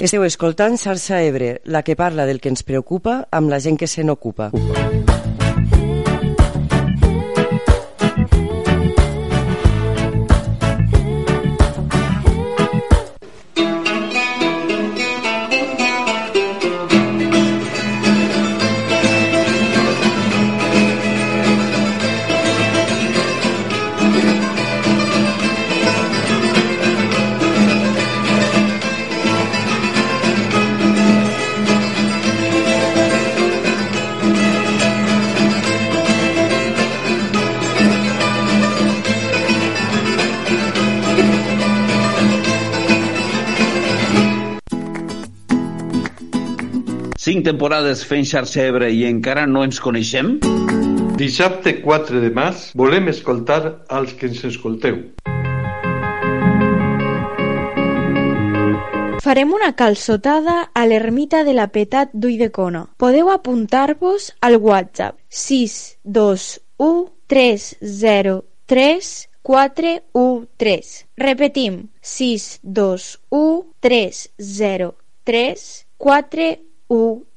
[0.00, 3.86] Esteu escoltant Xarxa Ebre, la que parla del que ens preocupa amb la gent que
[3.86, 4.48] se n'ocupa.
[47.40, 50.34] Cinc temporades fent xarxa Ebre i encara no ens coneixem?
[51.16, 54.98] Dissabte 4 de març volem escoltar als que ens escolteu.
[59.24, 62.84] Farem una calçotada a l'ermita de la Petat d'Uidecona.
[63.00, 71.06] Podeu apuntar-vos al WhatsApp 621 303 413.
[71.16, 77.29] Repetim, 621 303 413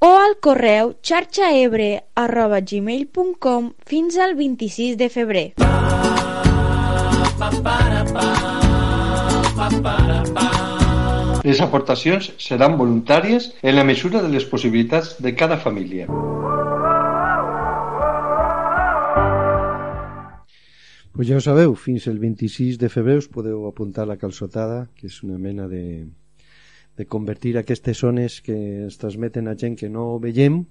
[0.00, 5.46] o al correu xarxaebre arroba gmail.com fins al 26 de febrer.
[11.44, 16.06] Les aportacions seran voluntàries en la mesura de les possibilitats de cada família.
[21.12, 25.12] Pues ja ho sabeu, fins el 26 de febrer us podeu apuntar la calçotada, que
[25.12, 26.06] és una mena de,
[26.98, 30.64] de convertir aquestes zones que es transmeten a gent que no veiem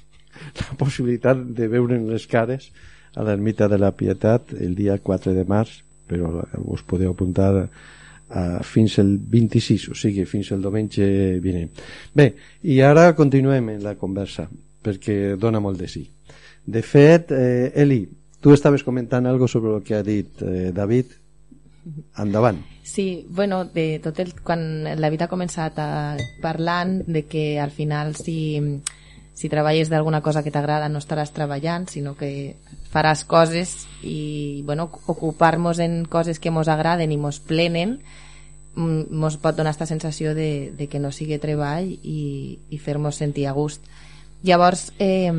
[0.60, 2.68] la possibilitat de veure les cares
[3.16, 8.42] a l'ermita de la Pietat el dia 4 de març però us podeu apuntar a,
[8.64, 11.06] fins el 26 o sigui fins el diumenge
[11.40, 11.72] vinent.
[12.12, 12.32] Bé,
[12.68, 14.48] i ara continuem en la conversa
[14.82, 16.04] perquè dona molt de sí
[16.64, 18.04] de fet, eh, Eli
[18.42, 21.16] tu estaves comentant algo sobre el que ha dit eh, David.
[22.18, 27.60] Endavant Sí, bueno, de tot el, quan la vida ha començat a, parlant de que
[27.62, 28.58] al final si,
[29.34, 32.56] si treballes d'alguna cosa que t'agrada no estaràs treballant, sinó que
[32.90, 38.00] faràs coses i bueno, ocupar-nos en coses que mos agraden i mos plenen
[38.74, 43.22] mm, mos pot donar aquesta sensació de, de que no sigui treball i, i fer-nos
[43.22, 43.86] sentir a gust.
[44.42, 45.30] Llavors, eh,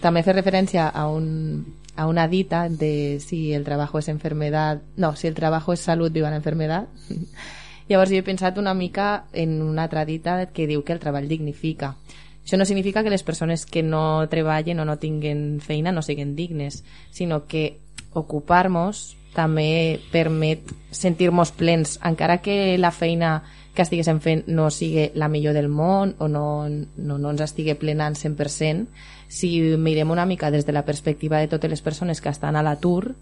[0.00, 1.60] també fer referència a un,
[1.96, 6.12] a una dita de si el trabajo es enfermedad, no, si el trabajo es salud,
[6.12, 6.88] viva la enfermedad.
[7.88, 11.28] Llavors jo he pensat una mica en una altra dita que diu que el treball
[11.30, 11.94] dignifica.
[12.42, 16.34] Això no significa que les persones que no treballen o no tinguen feina no siguin
[16.34, 17.78] dignes, sinó que
[18.14, 23.42] ocupar-nos també permet sentir-nos plens, encara que la feina
[23.76, 27.76] que estiguéssim fent no sigui la millor del món o no, no, no ens estigui
[27.76, 28.86] plenant 100%,
[29.28, 32.62] si mirem una mica des de la perspectiva de totes les persones que estan a
[32.62, 33.14] l'atur,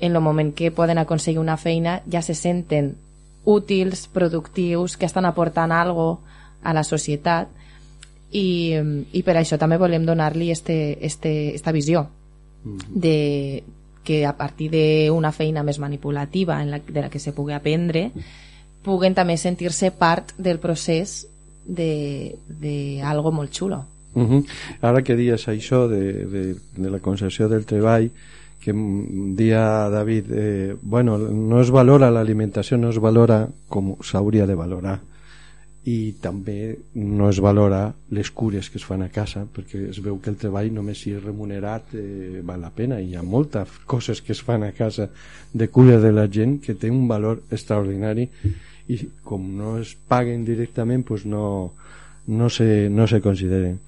[0.00, 2.96] en el moment que poden aconseguir una feina ja se senten
[3.44, 6.20] útils, productius, que estan aportant algo
[6.62, 7.48] a la societat.
[8.32, 8.74] I,
[9.12, 12.06] i per això també volem donar-li este, este, esta visió
[12.88, 13.62] de
[14.02, 18.08] que a partir d'una feina més manipulativa en la, de la que se pugui aprendre
[18.82, 21.26] puguen també sentir-se part del procés
[21.64, 23.84] de, de algo molt xulo.
[24.14, 24.44] Uh -huh.
[24.80, 28.10] Ara que dies això de, de, de la concepció del treball,
[28.62, 28.72] que
[29.34, 35.00] dia David, eh, bueno, no es valora l'alimentació, no es valora com s'hauria de valorar.
[35.84, 40.20] I també no es valora les cures que es fan a casa perquè es veu
[40.22, 43.00] que el treball només si és remunerat eh, val la pena.
[43.00, 45.08] I hi ha moltes coses que es fan a casa
[45.52, 48.28] de cura de la gent que té un valor extraordinari
[48.94, 51.72] i com no es paguen directament pues no,
[52.28, 53.80] no, se, no se consideren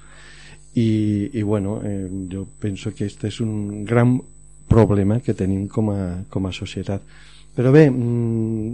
[0.74, 4.18] i, i bueno eh, jo penso que este és un gran
[4.68, 7.02] problema que tenim com a, com a societat
[7.54, 8.72] però bé mm,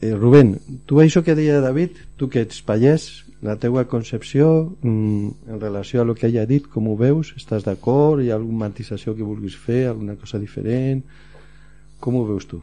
[0.00, 0.56] eh, Rubén,
[0.86, 6.00] tu això que deia David tu que ets pallès la teua concepció mm, en relació
[6.00, 7.34] a lo que ella ha dit, com ho veus?
[7.36, 8.22] Estàs d'acord?
[8.22, 9.88] Hi ha alguna matisació que vulguis fer?
[9.90, 11.02] Alguna cosa diferent?
[11.98, 12.62] Com ho veus tu?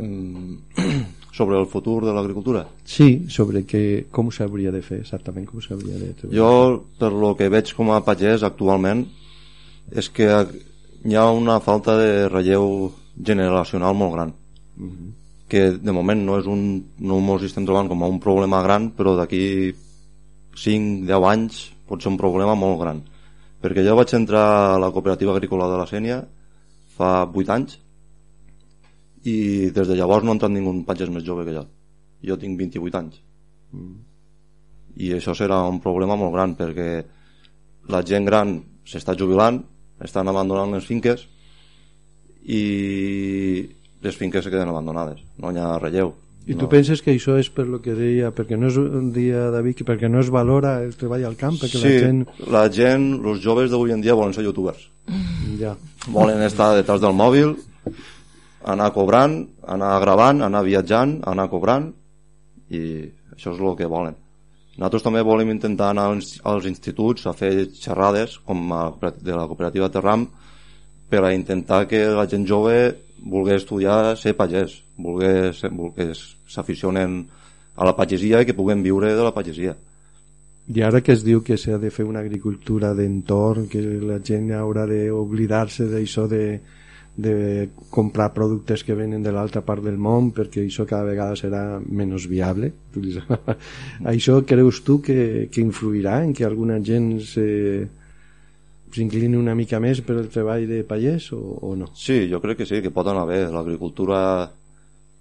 [0.00, 0.56] Mm,
[1.32, 2.64] sobre el futur de l'agricultura.
[2.84, 6.36] Sí, sobre que, com s'hauria de fer exactament, com s'hauria de treballar.
[6.36, 9.04] Jo, per lo que veig com a pagès actualment,
[9.90, 10.28] és que
[11.04, 14.34] hi ha una falta de relleu generacional molt gran.
[14.76, 15.14] Mhm.
[15.50, 18.92] Que de moment no és un, no mos estem trobant com a un problema gran,
[18.94, 19.74] però d'aquí
[20.54, 23.02] 5-10 anys pot ser un problema molt gran.
[23.60, 26.24] Perquè jo vaig entrar a la cooperativa agrícola de la Sènia
[26.96, 27.78] fa 8 anys
[29.24, 31.64] i des de llavors no ha entrat ningú pagès més jove que jo.
[32.24, 33.20] Jo tinc 28 anys.
[35.00, 36.90] I això serà un problema molt gran perquè
[37.90, 39.60] la gent gran s'està jubilant,
[40.00, 41.26] estan abandonant les finques
[42.44, 43.68] i
[44.00, 46.14] les finques se queden abandonades, no hi ha relleu.
[46.48, 46.70] I tu no.
[46.72, 49.84] penses que això és per lo que deia, perquè no és un dia, David, que
[49.86, 52.22] perquè no es valora el treball al camp, perquè sí, la gent...
[52.48, 54.88] la gent, els joves d'avui en dia volen ser youtubers.
[55.60, 55.74] Ja.
[56.08, 57.52] Volen estar detrás del mòbil,
[58.64, 59.36] anar cobrant,
[59.68, 61.90] anar gravant, anar viatjant, anar cobrant,
[62.70, 62.82] i
[63.32, 64.16] això és el que volen.
[64.76, 68.84] Nosaltres també volem intentar anar als, instituts a fer xerrades com a,
[69.20, 70.26] de la cooperativa Terram
[71.10, 72.76] per a intentar que la gent jove
[73.20, 77.20] vulgui estudiar ser pagès, vulgui ser, vulgui s'aficionen
[77.76, 79.74] a la pagesia i que puguen viure de la pagesia.
[80.70, 84.52] I ara que es diu que s'ha de fer una agricultura d'entorn, que la gent
[84.54, 86.60] haurà d'oblidar-se d'això de,
[87.22, 91.62] de comprar productes que venen de l'altra part del món perquè això cada vegada serà
[91.80, 92.72] menys viable
[94.14, 97.48] això creus tu que, que influirà en que alguna gent se
[98.90, 101.90] s'inclini una mica més per el treball de pagès o, o no?
[101.94, 103.44] Sí, jo crec que sí, que pot anar bé.
[103.52, 104.20] L'agricultura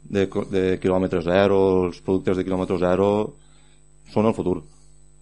[0.10, 3.10] de, de quilòmetre zero, els productes de quilòmetre zero
[4.14, 4.58] són el futur.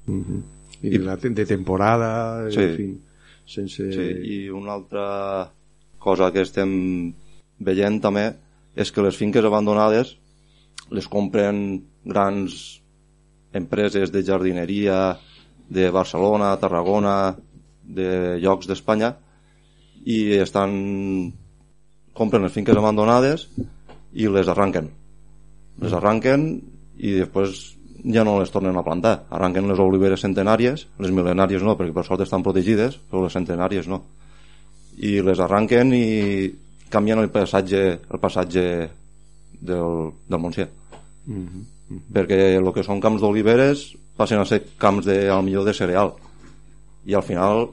[0.08, 0.42] Uh -huh.
[0.82, 2.62] I, I la, de temporada, sí.
[2.62, 2.88] en fi,
[3.46, 3.92] sense...
[3.92, 5.52] Sí, i una altra
[6.08, 6.72] cosa que estem
[7.60, 8.30] veient també
[8.78, 10.16] és que les finques abandonades
[10.94, 12.80] les compren grans
[13.58, 15.18] empreses de jardineria
[15.68, 17.36] de Barcelona, Tarragona,
[17.84, 19.14] de llocs d'Espanya
[20.08, 20.72] i estan
[22.16, 23.48] compren les finques abandonades
[24.14, 24.88] i les arranquen.
[25.82, 26.48] Les arranquen
[26.98, 27.58] i després
[28.08, 29.28] ja no les tornen a plantar.
[29.34, 33.90] Arranquen les oliveres centenàries les mil·lenàries no, perquè per sort estan protegides però les centenàries
[33.92, 34.06] no
[34.98, 36.54] i les arranquen i
[36.90, 38.64] canvien el passatge el passatge
[39.62, 40.68] del, del Montsià
[41.28, 42.00] Uh -huh.
[42.14, 46.14] perquè el que són camps d'oliveres passen a ser camps de, al millor de cereal
[47.06, 47.68] i al final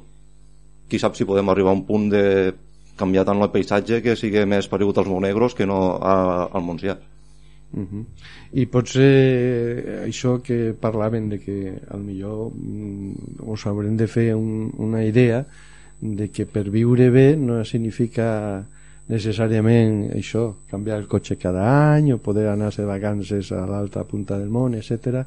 [0.89, 2.53] qui sap si podem arribar a un punt de
[2.97, 6.97] canviar tant el paisatge que sigui més paregut als Monegros que no a, al Montsià
[7.75, 8.05] Uh -huh.
[8.53, 13.15] i potser això que parlaven de que al millor mm,
[13.51, 15.45] us haurem de fer un, una idea
[16.05, 18.27] de que per viure bé no significa
[19.09, 21.65] necessàriament això, canviar el cotxe cada
[21.97, 25.25] any o poder anar-se de vacances a l'altra punta del món, etc.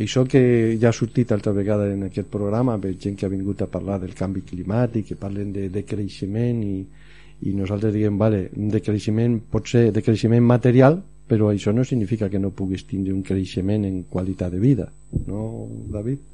[0.00, 3.62] Això que ja ha sortit altra vegada en aquest programa per gent que ha vingut
[3.64, 6.76] a parlar del canvi climàtic, que parlen de, de creixement i,
[7.48, 11.00] i nosaltres diguem, vale, de creixement pot ser de creixement material,
[11.30, 14.90] però això no significa que no puguis tindre un creixement en qualitat de vida,
[15.26, 16.28] no, David?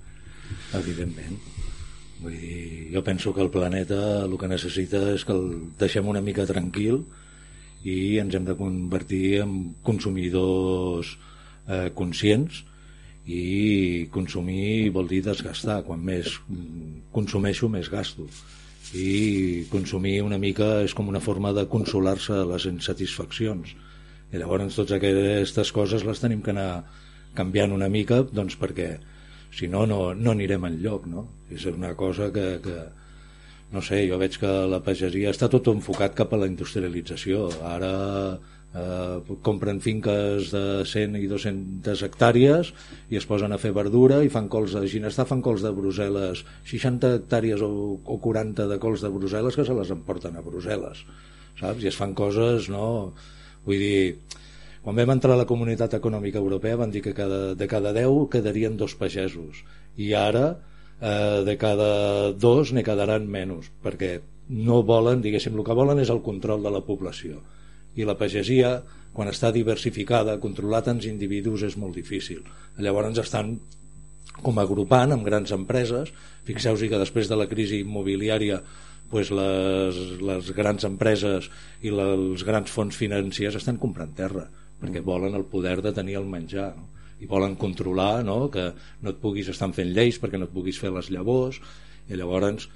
[0.78, 1.75] Evidentment.
[2.22, 5.46] Vull dir, jo penso que el planeta el que necessita és que el
[5.80, 7.02] deixem una mica tranquil
[7.86, 9.56] i ens hem de convertir en
[9.86, 11.12] consumidors
[11.68, 12.64] eh, conscients.
[13.26, 15.80] I consumir vol dir desgastar.
[15.86, 16.38] Quan més
[17.14, 18.28] consumeixo més gasto.
[18.94, 23.74] I consumir una mica és com una forma de consolar-se les insatisfaccions.
[24.32, 26.86] I llavors totes aquestes coses les tenim que anar
[27.36, 28.94] canviant una mica doncs perquè
[29.56, 31.26] si no, no, no anirem enlloc no?
[31.52, 32.76] és una cosa que, que
[33.72, 37.92] no sé, jo veig que la pagesia està tot enfocat cap a la industrialització ara
[38.76, 42.72] eh, compren finques de 100 i 200 hectàrees
[43.10, 46.44] i es posen a fer verdura i fan cols de ginestar, fan cols de Brussel·les
[46.68, 47.70] 60 hectàrees o,
[48.04, 51.04] o 40 de cols de Brussel·les que se les emporten a Brussel·les
[51.60, 51.82] saps?
[51.82, 53.14] i es fan coses no?
[53.66, 54.00] vull dir
[54.86, 58.28] quan vam entrar a la comunitat econòmica europea van dir que cada, de cada 10
[58.30, 59.64] quedarien dos pagesos.
[59.98, 60.44] I ara
[61.00, 66.12] eh, de cada dos ne quedaran menys perquè no volen, diguéssim, el que volen és
[66.14, 67.40] el control de la població.
[67.98, 68.76] I la pagesia
[69.10, 72.44] quan està diversificada controlar tants individus és molt difícil.
[72.78, 73.56] Llavors estan
[74.38, 76.12] com agrupant amb grans empreses.
[76.46, 78.60] Fixeu-vos que després de la crisi immobiliària
[79.10, 81.50] pues les, les grans empreses
[81.82, 84.46] i la, els grans fons financiers estan comprant terra
[84.80, 86.88] perquè volen el poder de tenir el menjar no?
[87.20, 88.50] i volen controlar no?
[88.52, 88.70] que
[89.02, 91.60] no et puguis estar fent lleis perquè no et puguis fer les llavors
[92.08, 92.68] i llavors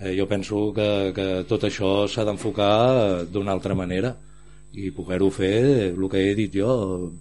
[0.00, 4.14] eh, jo penso que, que tot això s'ha d'enfocar d'una altra manera
[4.74, 6.72] i poder-ho fer, el que he dit jo,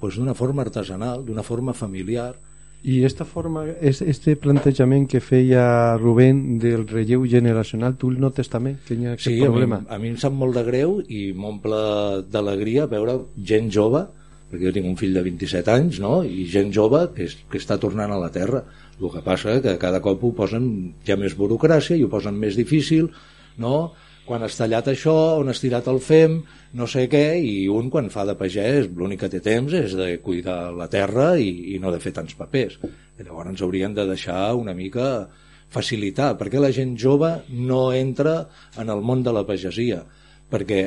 [0.02, 2.34] doncs d'una forma artesanal, d'una forma familiar,
[2.84, 8.50] I esta forma, es- este plantejament que feia Rubén del relleu generacional, tu el notes
[8.52, 9.82] també, que hi ha aquest Sí, a mi, problema?
[9.88, 11.80] a mi em sap molt de greu i m'omple
[12.30, 14.04] d'alegria veure gent jove,
[14.52, 16.24] perquè jo tinc un fill de 27 anys, no?
[16.28, 18.66] i gent jove que, és, que està tornant a la terra.
[19.02, 22.56] El que passa que cada cop ho posen ja més burocràcia i ho posen més
[22.60, 23.10] difícil,
[23.58, 23.94] no?
[24.26, 26.42] quan has tallat això, on has tirat el fem,
[26.74, 30.08] no sé què, i un quan fa de pagès l'únic que té temps és de
[30.26, 32.80] cuidar la terra i, i no de fer tants papers.
[33.20, 35.28] I llavors ens haurien de deixar una mica
[35.74, 38.48] facilitar, perquè la gent jove no entra
[38.82, 40.02] en el món de la pagesia,
[40.50, 40.82] perquè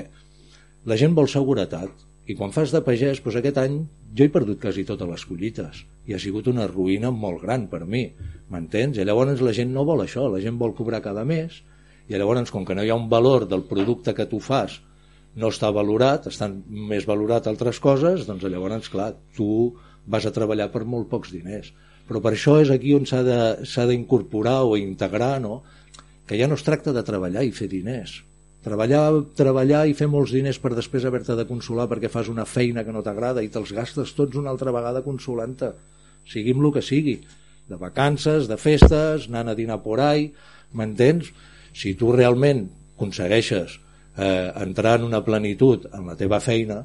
[0.90, 3.78] la gent vol seguretat, i quan fas de pagès, doncs aquest any
[4.16, 7.84] jo he perdut quasi totes les collites, i ha sigut una ruïna molt gran per
[7.86, 8.08] mi,
[8.50, 8.98] m'entens?
[8.98, 11.62] I llavors la gent no vol això, la gent vol cobrar cada mes,
[12.10, 14.80] i llavors com que no hi ha un valor del producte que tu fas
[15.36, 19.74] no està valorat, estan més valorat altres coses, doncs llavors, clar, tu
[20.08, 21.72] vas a treballar per molt pocs diners.
[22.08, 25.60] Però per això és aquí on s'ha d'incorporar o integrar, no?
[26.26, 28.22] que ja no es tracta de treballar i fer diners.
[28.64, 29.02] Treballar,
[29.38, 32.94] treballar i fer molts diners per després haver-te de consolar perquè fas una feina que
[32.94, 35.70] no t'agrada i te'ls gastes tots una altra vegada consolant-te,
[36.26, 37.20] sigui amb el que sigui,
[37.70, 40.32] de vacances, de festes, anant a dinar por ahí,
[40.74, 41.30] m'entens?
[41.76, 42.66] Si tu realment
[42.96, 43.78] aconsegueixes
[44.16, 46.82] eh, entrar en una plenitud en la teva feina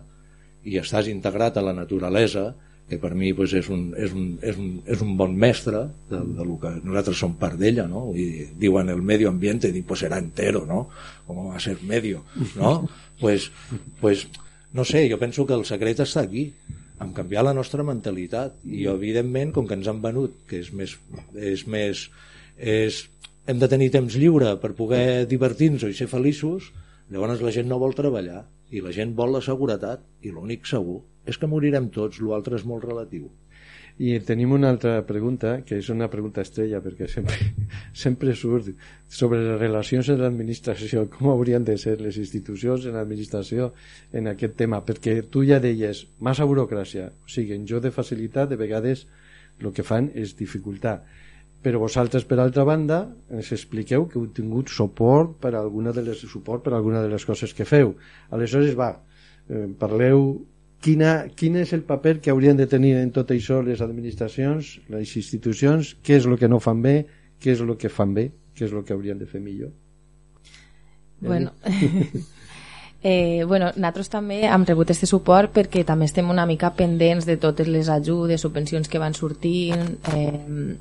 [0.63, 2.51] i estàs integrat a la naturalesa,
[2.91, 6.19] que per mi pues, és, un, és, un, és, un, és un bon mestre de,
[6.19, 8.09] de lo que nosaltres som part d'ella, no?
[8.11, 10.83] I diuen el medio ambiente, dic, pues serà entero, no?
[11.27, 12.25] Com va a ser medio,
[12.59, 12.89] no?
[13.21, 13.49] pues,
[14.01, 14.27] pues,
[14.73, 16.49] no sé, jo penso que el secret està aquí,
[17.01, 20.93] en canviar la nostra mentalitat i evidentment com que ens han venut que és més,
[21.33, 22.03] és més
[22.61, 22.99] és,
[23.49, 26.69] hem de tenir temps lliure per poder divertir-nos i ser feliços
[27.11, 31.01] llavors la gent no vol treballar i la gent vol la seguretat i l'únic segur
[31.27, 33.29] és que morirem tots, l'altre és molt relatiu.
[34.01, 37.35] I tenim una altra pregunta, que és una pregunta estrella, perquè sempre,
[38.03, 38.71] sempre surt.
[39.11, 43.73] Sobre les relacions en l'administració, com haurien de ser les institucions en l'administració
[44.13, 48.49] en aquest tema, perquè tu ja deies, massa burocràcia, o sigui, en jo de facilitat,
[48.49, 49.05] de vegades
[49.61, 51.01] el que fan és dificultar.
[51.61, 56.23] Però vosaltres, per altra banda, ens expliqueu que heu tingut suport per alguna de les,
[56.25, 57.93] suport per alguna de les coses que feu.
[58.33, 58.95] Aleshores, va,
[59.47, 60.41] eh, parleu.
[60.81, 65.15] Quina, quin és el paper que haurien de tenir en tot això les administracions, les
[65.15, 66.95] institucions, què és el que no fan bé,
[67.37, 69.69] què és el que fan bé, què és el que haurien de fer millor.
[71.21, 71.53] Bueno,
[73.03, 77.37] eh, bueno, nosaltres també hem rebut aquest suport perquè també estem una mica pendents de
[77.37, 79.85] totes les ajudes, subvencions que van sortint
[80.15, 80.77] eh,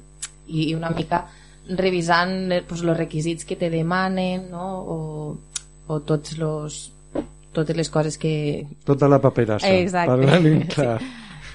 [0.51, 1.24] i i una mica
[1.68, 4.66] revisant eh, pues, los requisits que te demanen no?
[4.80, 5.38] o,
[5.86, 6.92] o tots los,
[7.53, 8.66] totes les coses que...
[8.84, 10.14] Tota la paperassa, Exacte.
[10.14, 10.98] parlant clar.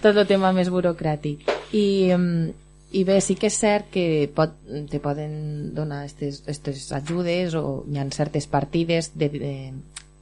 [0.03, 2.53] tot el tema més burocràtic i, mm,
[2.95, 4.55] i bé, sí que és cert que pot,
[4.91, 9.55] te poden donar aquestes ajudes o hi ha certes partides de, de,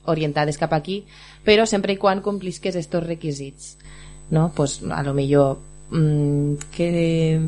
[0.09, 1.03] orientades cap aquí
[1.45, 3.77] però sempre i quan complisques estos requisits
[4.31, 4.51] no?
[4.55, 5.59] pues, a lo millor
[5.91, 7.39] mm, que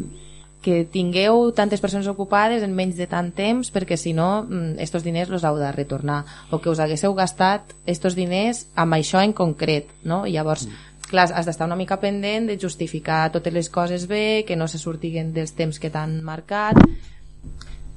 [0.65, 5.03] que tingueu tantes persones ocupades en menys de tant temps perquè si no, mm, estos
[5.05, 6.23] diners los heu de retornar.
[6.49, 10.25] O que us haguéssiu gastat estos diners amb això en concret no?
[10.25, 10.65] I llavors,
[11.05, 14.81] clar, has d'estar una mica pendent de justificar totes les coses bé que no se
[14.81, 16.81] sortiguen dels temps que t'han marcat.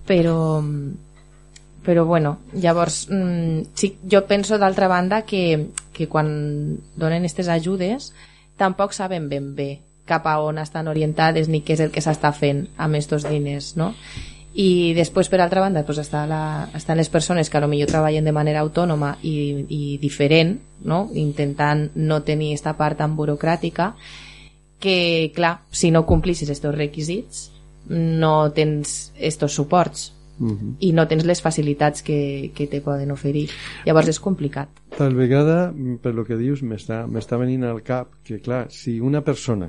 [0.04, 0.36] Però
[1.88, 8.12] però bueno, llavors mm, sí, jo penso d'altra banda que, que quan donen aquestes ajudes
[8.60, 12.32] tampoc saben ben bé cap a on estan orientades ni què és el que s'està
[12.34, 13.92] fent amb aquests diners no?
[14.58, 17.90] i després per altra banda pues, està la, estan les persones que a lo millor
[17.92, 21.06] treballen de manera autònoma i, i diferent no?
[21.14, 23.92] intentant no tenir esta part tan burocràtica
[24.80, 27.48] que clar, si no complissis estos requisits
[27.88, 30.76] no tens estos suports Mhm.
[30.78, 33.48] i no tens les facilitats que, que te poden oferir
[33.86, 38.68] llavors és complicat Tal vegada, per lo que dius, m'està venint al cap que, clar,
[38.70, 39.68] si una persona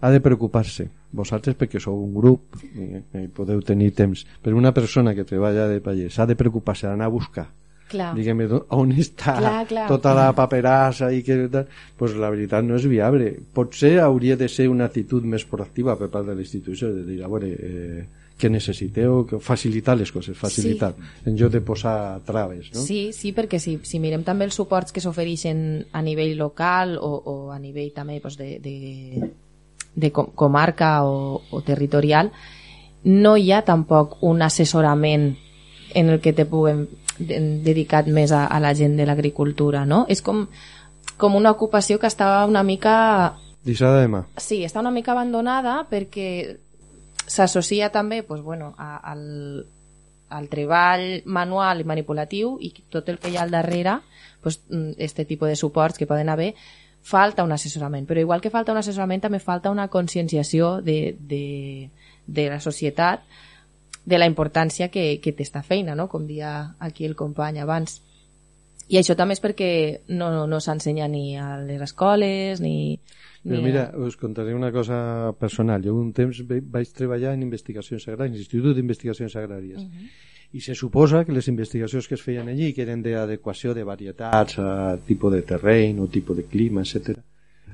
[0.00, 2.88] ha de preocupar-se, vosaltres perquè sou un grup i,
[3.24, 7.10] i podeu tenir temps, però una persona que treballa de pagès ha de preocupar-se d'anar
[7.10, 7.48] a buscar
[7.94, 8.42] clar, diguem
[8.74, 9.86] on està Clar, clar.
[9.90, 13.30] tota la paperassa i que tal, pues la veritat no és viable.
[13.54, 17.30] Potser hauria de ser una actitud més proactiva per part de l'institució, de dir, a
[17.30, 21.30] veure, eh, què necessiteu, que facilitar les coses, facilitar, sí.
[21.30, 22.82] en lloc de posar traves, no?
[22.82, 27.12] Sí, sí, perquè si, si mirem també els suports que s'ofereixen a nivell local o,
[27.30, 29.30] o a nivell també doncs, de, de,
[29.94, 32.32] de com- comarca o, o territorial,
[33.04, 35.36] no hi ha tampoc un assessorament
[35.94, 36.86] en el que te puguem
[37.18, 40.04] de- dedicat més a, a la gent de l'agricultura, no?
[40.08, 40.48] És com
[41.16, 44.24] com una ocupació que estava una mica Deixada de mà.
[44.36, 46.56] Sí, està una mica abandonada perquè
[47.26, 49.66] s'associa també pues, bueno, a, al,
[50.28, 54.00] al treball manual i manipulatiu i tot el que hi ha al darrere,
[54.42, 56.54] pues, mm, este tipus de suports que poden haver,
[57.04, 58.08] falta un assessorament.
[58.08, 61.90] Però igual que falta un assessorament, també falta una conscienciació de, de,
[62.26, 63.22] de la societat
[64.04, 66.08] de la importància que, que té esta feina, no?
[66.08, 68.00] com dia aquí el company abans.
[68.88, 69.70] I això també és perquè
[70.12, 72.98] no, no s'ensenya ni a les escoles, ni...
[73.44, 75.82] Però mira, us contaré una cosa personal.
[75.84, 79.82] Jo un temps vaig treballar en investigacions agràries, Institut d'Investigacions Agràries.
[79.82, 80.08] Uh -huh.
[80.54, 84.58] I se suposa que les investigacions que es feien allí, que eren d'adequació de varietats
[84.58, 87.18] a tipus de terreny o tipus de clima, etc.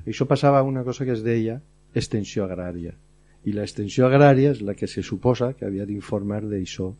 [0.05, 1.61] Això passava una cosa que es deia
[1.93, 2.93] extensió agrària.
[3.45, 6.93] I l'extensió agrària és la que se suposa que havia d'informar d'això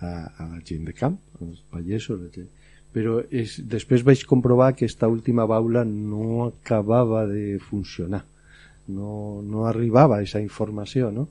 [0.00, 2.48] a, a la gent de camp, als pagesos, gent.
[2.94, 8.22] Però és, després vaig comprovar que aquesta última baula no acabava de funcionar.
[8.86, 11.26] No, no arribava aquesta informació, no?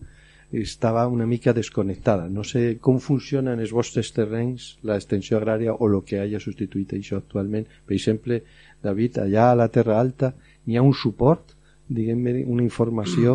[0.54, 2.28] Estava una mica desconnectada.
[2.30, 7.22] No sé com funcionen els vostres terrenys, l'extensió agrària o el que haya substituït això
[7.22, 7.66] actualment.
[7.88, 8.44] Per exemple,
[8.84, 10.34] David, allà a la Terra Alta
[10.68, 11.56] hi ha un suport,
[11.88, 13.34] diguem una informació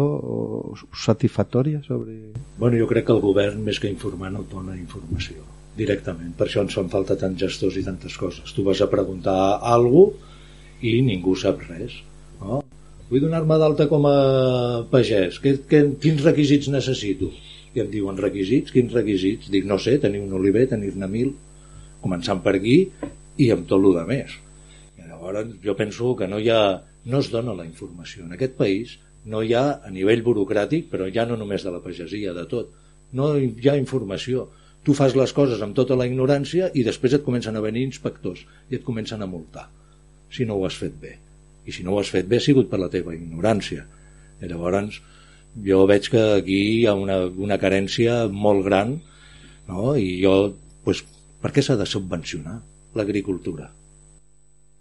[0.95, 2.19] satisfactòria sobre...
[2.59, 6.35] Bueno, jo crec que el govern, més que informar, no dona informació directament.
[6.39, 8.53] Per això ens fan falta tants gestors i tantes coses.
[8.55, 9.39] Tu vas a preguntar
[9.75, 10.27] alguna
[10.83, 11.97] i ningú sap res.
[12.41, 12.63] No?
[13.09, 14.17] Vull donar-me d'alta com a
[14.91, 15.39] pagès.
[15.43, 17.31] Que, que, quins requisits necessito?
[17.75, 18.75] I em diuen requisits?
[18.75, 19.49] Quins requisits?
[19.53, 21.33] Dic, no sé, tenir un oliver, tenir-ne mil,
[22.05, 22.79] començant per aquí
[23.39, 24.37] i amb tot el de més.
[24.99, 26.63] I llavors jo penso que no hi ha,
[27.09, 28.27] no es dona la informació.
[28.27, 28.99] En aquest país
[29.29, 32.71] no hi ha a nivell burocràtic, però ja no només de la pagesia, de tot,
[33.17, 34.49] no hi ha informació.
[34.89, 38.47] Tu fas les coses amb tota la ignorància i després et comencen a venir inspectors
[38.73, 39.67] i et comencen a multar
[40.33, 41.11] si no ho has fet bé.
[41.69, 43.83] I si no ho has fet bé ha sigut per la teva ignorància.
[44.41, 44.97] I llavors
[45.65, 48.95] jo veig que aquí hi ha una, una carència molt gran
[49.69, 49.93] no?
[49.97, 51.03] i jo, pues,
[51.43, 52.57] per què s'ha de subvencionar
[52.97, 53.69] l'agricultura?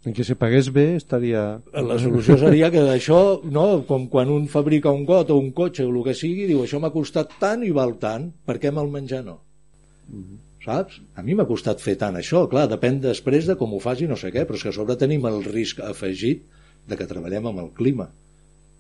[0.08, 1.42] En què se pagués bé estaria...
[1.74, 5.84] La solució seria que això, no, com quan un fabrica un got o un cotxe
[5.84, 8.94] o el que sigui, diu això m'ha costat tant i val tant, per què me'l
[8.94, 9.42] menjar no?
[10.64, 11.00] Saps?
[11.16, 14.18] A mi m'ha costat fer tant això, clar, depèn després de com ho faci no
[14.20, 16.44] sé què, però és que a sobre tenim el risc afegit
[16.88, 18.10] de que treballem amb el clima.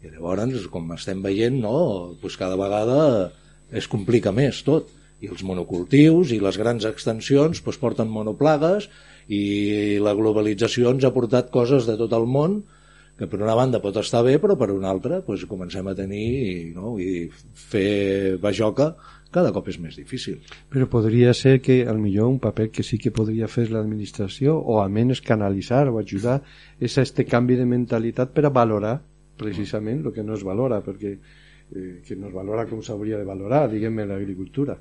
[0.04, 3.00] I llavors, com estem veient, no, doncs cada vegada
[3.72, 4.94] es complica més tot.
[5.18, 8.86] I els monocultius i les grans extensions doncs porten monoplagues
[9.34, 12.60] i la globalització ens ha portat coses de tot el món
[13.18, 16.76] que per una banda pot estar bé però per una altra doncs comencem a tenir
[16.76, 16.94] no?
[17.02, 17.26] i
[17.72, 18.92] fer bajoca
[19.34, 20.40] cada cop és més difícil.
[20.72, 24.80] Però podria ser que al millor un paper que sí que podria fer l'administració o
[24.82, 26.40] almenys canalitzar o ajudar
[26.80, 28.98] és este canvi de mentalitat per a valorar
[29.38, 33.28] precisament el que no es valora perquè eh, que no es valora com s'hauria de
[33.28, 34.78] valorar diguem-ne l'agricultura.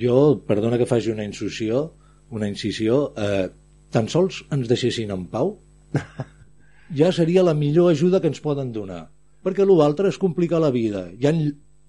[0.00, 1.90] Jo, perdona que faci una incisió
[2.34, 3.48] una incisió eh,
[3.94, 5.58] tan sols ens deixessin en pau
[7.00, 9.04] ja seria la millor ajuda que ens poden donar
[9.44, 11.10] perquè l'altre és complicar la vida.
[11.12, 11.32] Hi ha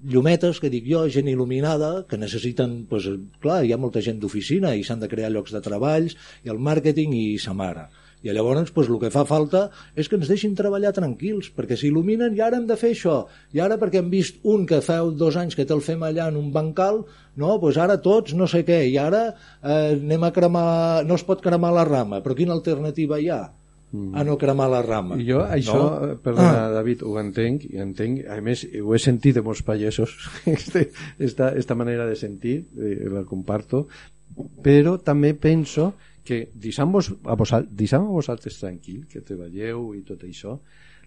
[0.03, 3.07] llumetes, que dic jo, gent il·luminada, que necessiten, doncs,
[3.43, 6.59] clar, hi ha molta gent d'oficina i s'han de crear llocs de treballs, i el
[6.59, 7.87] màrqueting i sa mare.
[8.25, 12.33] I llavors doncs, el que fa falta és que ens deixin treballar tranquils, perquè s'il·luminen
[12.33, 13.17] i ara hem de fer això.
[13.53, 16.39] I ara perquè hem vist un que fa dos anys que te'l fem allà en
[16.39, 17.03] un bancal,
[17.37, 21.27] no, doncs ara tots no sé què, i ara eh, anem a cremar, no es
[21.27, 23.43] pot cremar la rama, però quina alternativa hi ha?
[24.15, 25.17] A no cremar la rama.
[25.19, 26.07] I jo això, no?
[26.07, 26.17] no?
[26.23, 26.73] perdona, ah.
[26.73, 30.15] David, ho entenc, i entenc, a més, ho he sentit de molts pagesos,
[30.55, 30.89] este,
[31.19, 33.85] esta, esta manera de sentir, eh, la comparto,
[34.65, 35.93] però també penso
[36.25, 40.57] que deixant-vos a, deixant a vosaltres tranquil, que treballeu i tot això,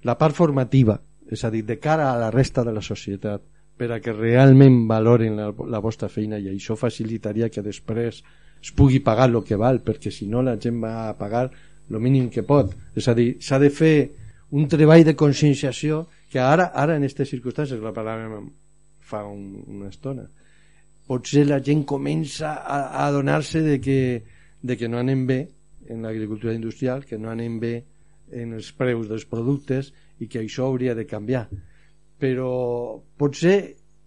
[0.07, 3.43] la part formativa, és a dir, de cara a la resta de la societat,
[3.79, 8.23] per a que realment valoren la, la vostra feina i això facilitaria que després
[8.59, 11.47] es pugui pagar el que val, perquè si no la gent va a pagar
[11.91, 12.75] el mínim que pot.
[12.97, 13.95] És a dir, s'ha de fer
[14.51, 18.49] un treball de conscienciació que ara, ara en aquestes circumstàncies, la parlàvem
[19.09, 20.27] fa un, una estona,
[21.09, 24.01] potser la gent comença a, a adonar-se de que,
[24.61, 25.39] de que no anem bé
[25.89, 27.75] en l'agricultura industrial, que no anem bé
[28.37, 31.47] en els preus dels productes i que això hauria de canviar.
[32.21, 32.51] Però
[33.17, 33.57] potser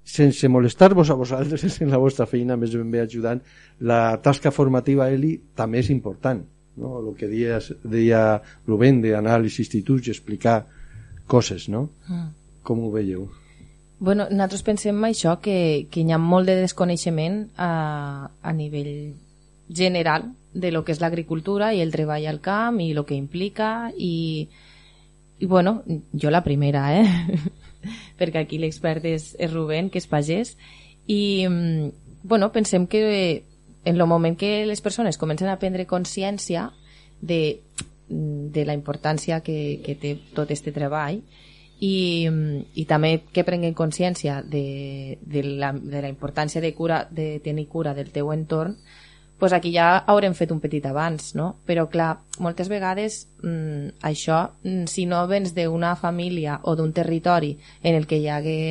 [0.05, 3.41] sense molestar-vos a vosaltres en la vostra feina, més ben bé ajudant,
[3.81, 6.43] la tasca formativa, Eli, també és important
[6.77, 6.99] no?
[6.99, 10.61] el que deia, deia Rubén d'anar als instituts i explicar
[11.27, 11.89] coses, no?
[12.07, 12.27] Mm.
[12.67, 13.29] Com ho veieu?
[14.01, 19.13] Bueno, nosaltres pensem això, que, que hi ha molt de desconeixement a, a nivell
[19.69, 23.91] general de lo que és l'agricultura i el treball al camp i el que implica
[23.95, 24.49] i,
[25.39, 27.05] i bueno, jo la primera, eh?
[28.19, 30.55] perquè aquí l'expert és, és Rubén, que és pagès,
[31.07, 31.93] i mm,
[32.23, 33.43] bueno, pensem que
[33.83, 36.69] en el moment que les persones comencen a prendre consciència
[37.21, 37.61] de,
[38.09, 41.21] de la importància que, que té tot este treball
[41.81, 42.29] i,
[42.77, 47.67] i també que prenguen consciència de, de, la, de la importància de, cura, de tenir
[47.67, 48.77] cura del teu entorn
[49.41, 51.47] pues aquí ja haurem fet un petit avanç, no?
[51.65, 52.11] Però clar,
[52.45, 58.05] moltes vegades mmm, això, mm, si no vens d'una família o d'un territori en el
[58.05, 58.61] que hi hagué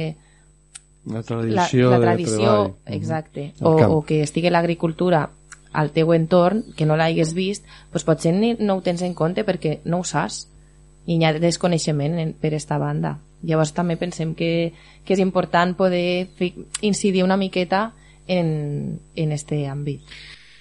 [1.06, 2.74] la tradició, la, la de tradició treball.
[2.86, 3.66] exacte, Mhm.
[3.66, 3.92] o, Al camp.
[3.92, 5.30] o que estigui l'agricultura
[5.72, 9.44] al teu entorn, que no l'hagués vist, doncs potser ni, no ho tens en compte
[9.46, 10.48] perquè no ho saps
[11.06, 13.18] i hi ha desconeixement en, per esta banda.
[13.42, 14.72] Llavors també pensem que,
[15.04, 17.92] que és important poder fi, incidir una miqueta
[18.26, 20.02] en, en este àmbit.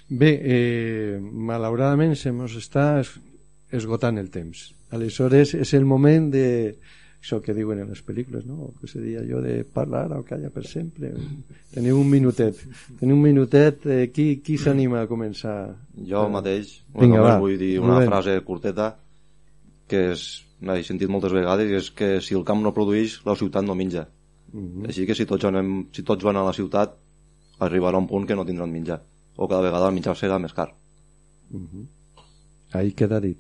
[0.08, 3.20] Bé, eh, malauradament se mos està es-
[3.72, 4.74] esgotant el temps.
[4.92, 6.78] Aleshores és el moment de
[7.22, 8.72] això que diuen en les pel·lícules, no?
[8.80, 11.12] Que seria jo de parlar o calla per sempre.
[11.74, 12.56] Teniu un minutet.
[13.00, 13.86] Teniu un minutet.
[13.86, 15.76] Eh, qui qui s'anima a començar?
[16.08, 17.40] Jo mateix, Vinga, bueno, va.
[17.40, 18.08] vull dir una Rubén.
[18.10, 18.96] frase curteta
[19.88, 23.36] que és, l'he sentit moltes vegades i és que si el camp no produeix, la
[23.36, 24.08] ciutat no menja.
[24.54, 24.86] Mhm.
[24.88, 26.96] Així que si tots, anem, si tots van a la ciutat,
[27.60, 29.02] arribarà un punt que no tindran menjar.
[29.36, 30.74] O cada vegada el menjar serà més car.
[31.52, 31.88] Mhm.
[32.74, 33.40] Ahí queda dit.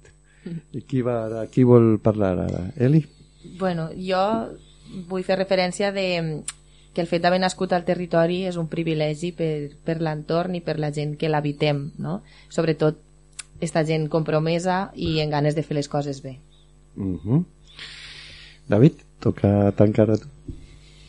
[0.73, 1.47] I qui, va ara?
[1.47, 2.71] qui vol parlar ara?
[2.77, 3.05] Eli?
[3.43, 4.21] Bueno, jo
[5.09, 6.07] vull fer referència de
[6.93, 10.79] que el fet d'haver nascut al territori és un privilegi per, per l'entorn i per
[10.81, 12.19] la gent que l'habitem, no?
[12.49, 12.97] Sobretot
[13.61, 16.39] esta gent compromesa i en ganes de fer les coses bé.
[16.95, 17.45] Mhm.
[18.69, 20.27] David, toca tancar a tu.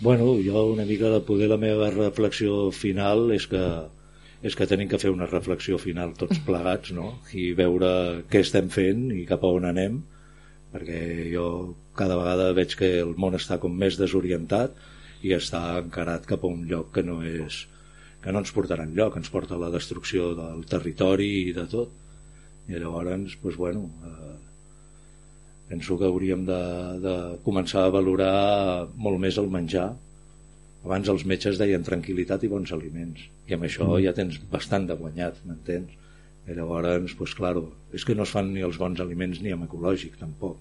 [0.01, 3.65] Bueno, jo una mica de poder la meva reflexió final és que
[4.43, 7.19] és que tenim que fer una reflexió final tots plegats no?
[7.37, 9.99] i veure què estem fent i cap a on anem
[10.73, 11.01] perquè
[11.33, 11.47] jo
[11.99, 14.77] cada vegada veig que el món està com més desorientat
[15.27, 17.67] i està encarat cap a un lloc que no és
[18.21, 21.97] que no ens portarà enlloc, ens porta a la destrucció del territori i de tot
[22.69, 24.37] i llavors, doncs, bueno, eh,
[25.71, 26.61] penso que hauríem de,
[27.03, 27.15] de
[27.47, 29.89] començar a valorar molt més el menjar
[30.85, 34.05] abans els metges deien tranquil·litat i bons aliments i amb això Mm.
[34.05, 35.97] ja tens bastant de guanyat m'entens?
[36.51, 39.69] I llavors, pues, claro, és que no es fan ni els bons aliments ni amb
[39.69, 40.59] ecològic tampoc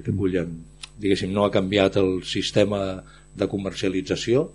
[0.00, 0.56] perquè bullen,
[1.00, 3.02] diguéssim, no ha canviat el sistema
[3.36, 4.48] de comercialització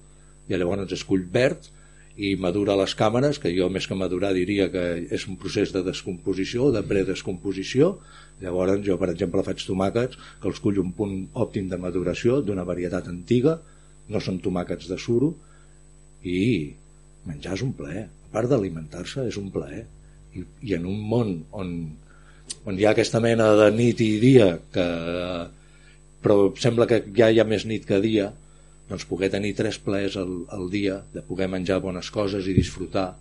[0.50, 1.72] i llavors es cull verd
[2.16, 5.82] i madura les càmeres, que jo més que madurar diria que és un procés de
[5.84, 7.90] descomposició, de predescomposició.
[8.40, 12.64] Llavors jo, per exemple, faig tomàquets que els cullo un punt òptim de maduració d'una
[12.64, 13.58] varietat antiga,
[14.08, 15.34] no són tomàquets de suro,
[16.24, 16.72] i
[17.28, 18.06] menjar és un plaer.
[18.08, 19.84] A part d'alimentar-se, és un plaer.
[20.36, 21.76] I, I en un món on,
[22.66, 24.88] on hi ha aquesta mena de nit i dia que
[26.26, 28.32] però sembla que ja hi ha més nit que dia
[28.90, 33.12] doncs poder tenir tres plaers al, al dia de poder menjar bones coses i disfrutar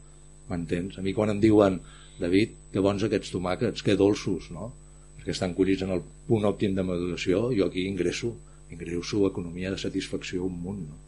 [0.49, 0.99] m'entens?
[0.99, 1.79] A mi quan em diuen
[2.21, 4.71] David, que bons aquests tomàquets, que dolços, no?
[5.19, 8.35] Perquè estan collits en el punt òptim de maduració, jo aquí ingresso,
[8.71, 11.01] ingresso economia de satisfacció un munt, no?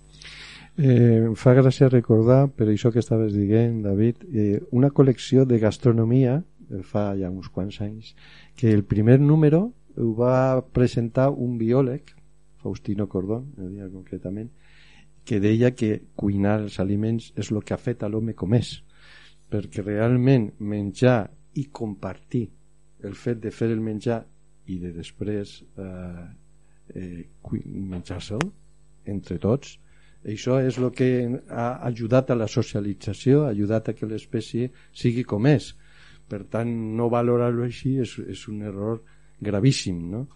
[0.78, 6.42] Eh, fa gràcia recordar, per això que estaves dient, David, eh, una col·lecció de gastronomia,
[6.68, 8.14] eh, fa ja uns quants anys,
[8.54, 12.12] que el primer número ho va presentar un biòleg,
[12.60, 14.50] Faustino Cordón, el dia concretament,
[15.24, 18.82] que deia que cuinar els aliments és el que ha fet a l'home com és,
[19.48, 22.50] perquè realment menjar i compartir
[23.02, 24.26] el fet de fer el menjar
[24.66, 26.26] i de després eh,
[26.94, 27.24] eh,
[27.64, 28.44] menjar-se'l
[29.06, 29.78] entre tots,
[30.26, 31.08] això és el que
[31.48, 35.72] ha ajudat a la socialització, ha ajudat a que l'espècie sigui com és.
[36.26, 39.02] Per tant, no valorar-lo així és, és un error
[39.40, 40.26] gravíssim, no?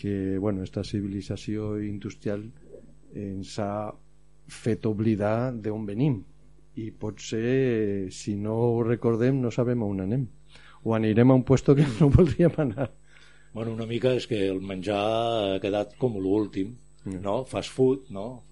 [0.00, 2.46] que bueno, esta civilització industrial
[3.12, 3.90] ens ha
[4.48, 6.14] fet oblidar d'on venim
[6.80, 10.24] i potser si no ho recordem no sabem on anem
[10.86, 12.88] o anirem a un puesto que no voldríem anar
[13.52, 17.44] Bueno, una mica és que el menjar ha quedat com l'últim, no?
[17.48, 18.42] Fast food, no?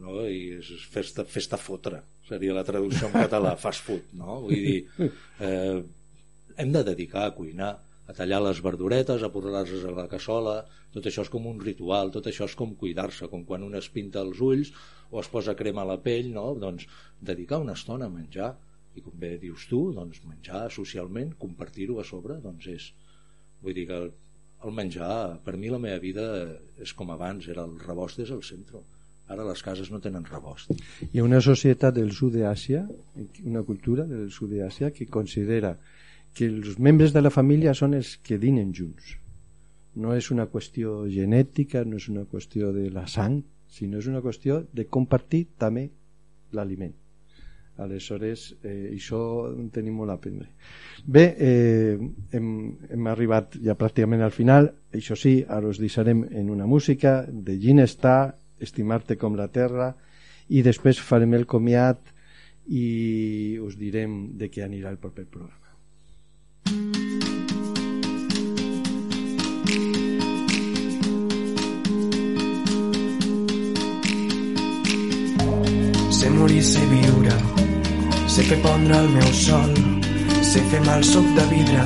[0.00, 0.18] no?
[0.26, 4.40] I és festa, festa fotre, seria la traducció en català, fast food, no?
[4.44, 5.82] Vull dir, eh,
[6.60, 7.72] hem de dedicar a cuinar,
[8.04, 10.58] a tallar les verduretes, a posar-les a la cassola,
[10.92, 13.88] tot això és com un ritual, tot això és com cuidar-se, com quan un es
[13.88, 14.74] pinta els ulls
[15.10, 16.50] o es posa crema a la pell, no?
[16.60, 16.84] Doncs
[17.24, 18.52] dedicar una estona a menjar,
[18.94, 22.92] i com bé dius tu, doncs menjar socialment, compartir-ho a sobre, doncs és...
[23.64, 23.98] Vull dir que
[24.64, 26.24] el, menjar, per mi la meva vida
[26.80, 28.80] és com abans, era el rebost és el centre.
[29.28, 30.72] Ara les cases no tenen rebost.
[31.10, 32.84] Hi ha una societat del sud d'Àsia,
[33.44, 35.74] una cultura del sud d'Àsia que considera
[36.34, 39.14] que els membres de la família són els que dinen junts.
[39.94, 43.40] No és una qüestió genètica, no és una qüestió de la sang,
[43.70, 45.88] sinó és una qüestió de compartir també
[46.52, 46.94] l'aliment.
[47.76, 49.20] Aleshores, eh, això
[49.50, 50.46] en tenim molt a aprendre.
[51.04, 51.98] Bé, eh,
[52.32, 52.48] hem,
[52.90, 54.70] hem arribat ja pràcticament al final.
[54.94, 59.90] Això sí, ara us deixarem en una música de Ginestar, Estimar-te com la terra,
[60.48, 62.14] i després farem el comiat
[62.70, 65.60] i us direm de què anirà el proper programa.
[76.14, 77.63] Sé morir, sé viure,
[78.34, 79.68] sé fer pondre el meu sol,
[80.42, 81.84] sé fer mal suc de vidre,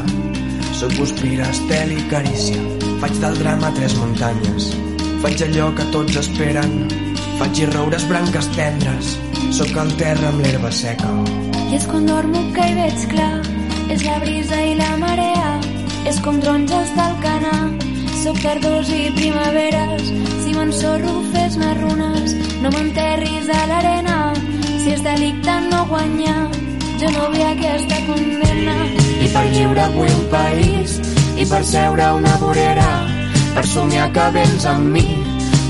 [0.79, 2.63] soc guspira, estel i carícia.
[3.03, 4.71] Faig del drama tres muntanyes,
[5.21, 6.73] faig allò que tots esperen,
[7.37, 9.13] faig i roures branques tendres,
[9.59, 11.13] sóc el terra amb l'herba seca.
[11.69, 13.35] I és quan dormo que hi veig clar,
[13.93, 15.55] és la brisa i la marea,
[16.09, 17.57] és com taronges del canà,
[18.25, 20.15] soc tardors i primaveres,
[20.47, 24.23] si m'ensorro fes-me runes, no m'enterris a l'arena,
[24.83, 26.49] si és delicte no guanyar,
[27.01, 28.77] jo no vull aquesta condemna.
[29.19, 30.99] I per lliure vull un país,
[31.39, 32.89] i per seure una vorera,
[33.55, 35.07] per somiar que vens amb mi,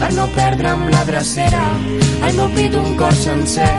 [0.00, 1.64] per no perdre'm la drecera,
[2.22, 3.74] al meu pit un cor sencer,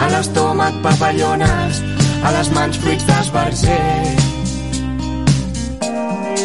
[0.00, 1.82] a l'estómac papallones,
[2.24, 3.80] a les mans fruits d'esbarzer.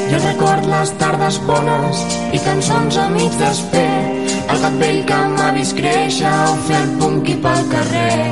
[0.05, 4.14] Jo record les tardes bones i cançons a mig desfer,
[4.55, 6.33] el gat vell que m'ha vist créixer
[6.67, 8.27] fer el punqui pel carrer.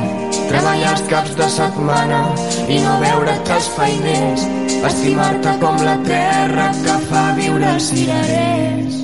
[0.52, 2.22] Treballar els caps de setmana
[2.68, 4.48] i no veure que els feiners,
[4.92, 9.03] estimar-te com la terra que fa viure els cirerers.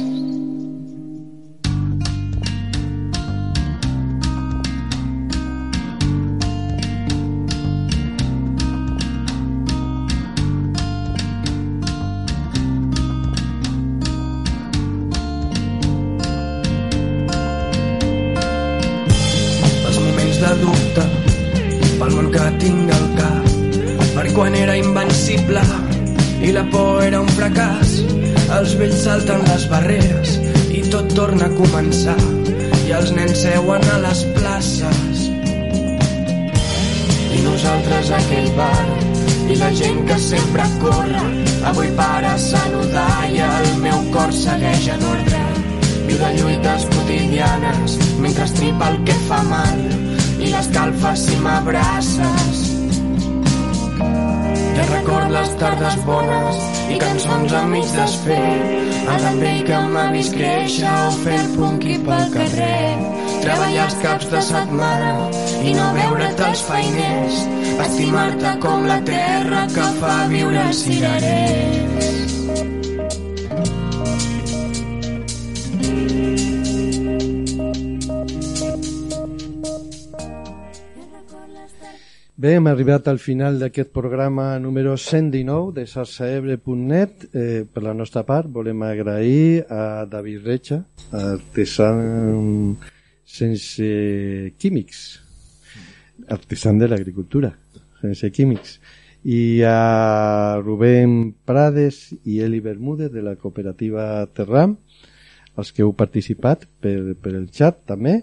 [68.10, 72.08] Estimar-te com la terra que fa viure els cirerers
[82.40, 87.26] Bé, hem arribat al final d'aquest programa número 119 de sarsaebre.net.
[87.34, 90.80] Eh, per la nostra part, volem agrair a David Recha,
[91.12, 91.92] artesà
[93.28, 93.90] sense
[94.58, 95.04] químics,
[96.32, 97.52] artesà de l'agricultura,
[98.02, 98.80] sense químics,
[99.24, 104.78] i a Rubén Prades i Eli Bermúdez de la cooperativa Terram,
[105.60, 108.22] els que heu participat per, per el xat també,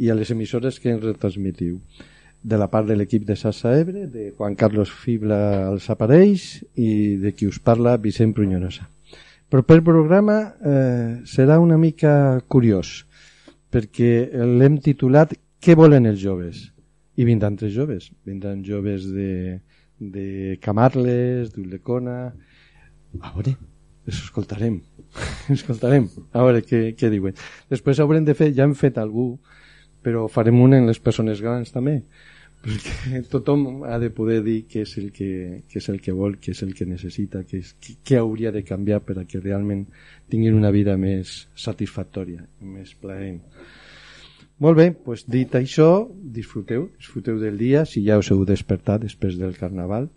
[0.00, 1.80] i a les emissores que ens retransmitiu
[2.42, 7.18] de la part de l'equip de Sassa Ebre, de Juan Carlos Fibla als aparells i
[7.20, 8.88] de qui us parla Vicent Prunyonosa.
[9.50, 13.04] Però per programa eh, serà una mica curiós,
[13.70, 16.70] perquè l'hem titulat Què volen els joves?
[17.20, 18.08] I vindran tres joves.
[18.24, 19.60] Vindran joves de,
[20.00, 22.16] de Camarles, d'Ullecona...
[23.20, 23.56] A veure,
[24.06, 24.80] els escoltarem.
[25.56, 27.36] escoltarem, a veure què, què diuen.
[27.72, 29.32] Després haurem de fer, ja hem fet algú,
[30.00, 31.98] però farem un en les persones grans també
[32.60, 35.30] perquè tothom ha de poder dir què és el que,
[35.68, 38.62] què és el que vol, què és el que necessita, què, és, què, hauria de
[38.68, 39.86] canviar per a que realment
[40.32, 43.40] tinguin una vida més satisfactòria, més plaent.
[44.60, 49.38] Molt bé, doncs dit això, disfruteu, disfruteu del dia, si ja us heu despertat després
[49.40, 50.10] del Carnaval,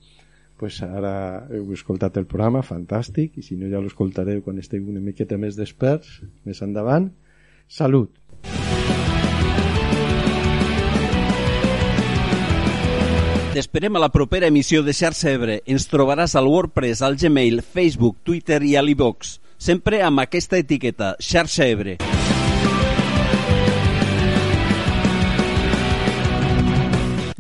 [0.59, 4.99] pues ara heu escoltat el programa, fantàstic, i si no ja l'escoltareu quan esteu una
[4.99, 7.07] miqueta més desperts, més endavant.
[7.71, 8.11] Salut!
[13.53, 15.61] T'esperem a la propera emissió de Xarxa Ebre.
[15.69, 19.37] Ens trobaràs al WordPress, al Gmail, Facebook, Twitter i a l'iVox.
[19.55, 21.95] Sempre amb aquesta etiqueta, Xarxa Ebre.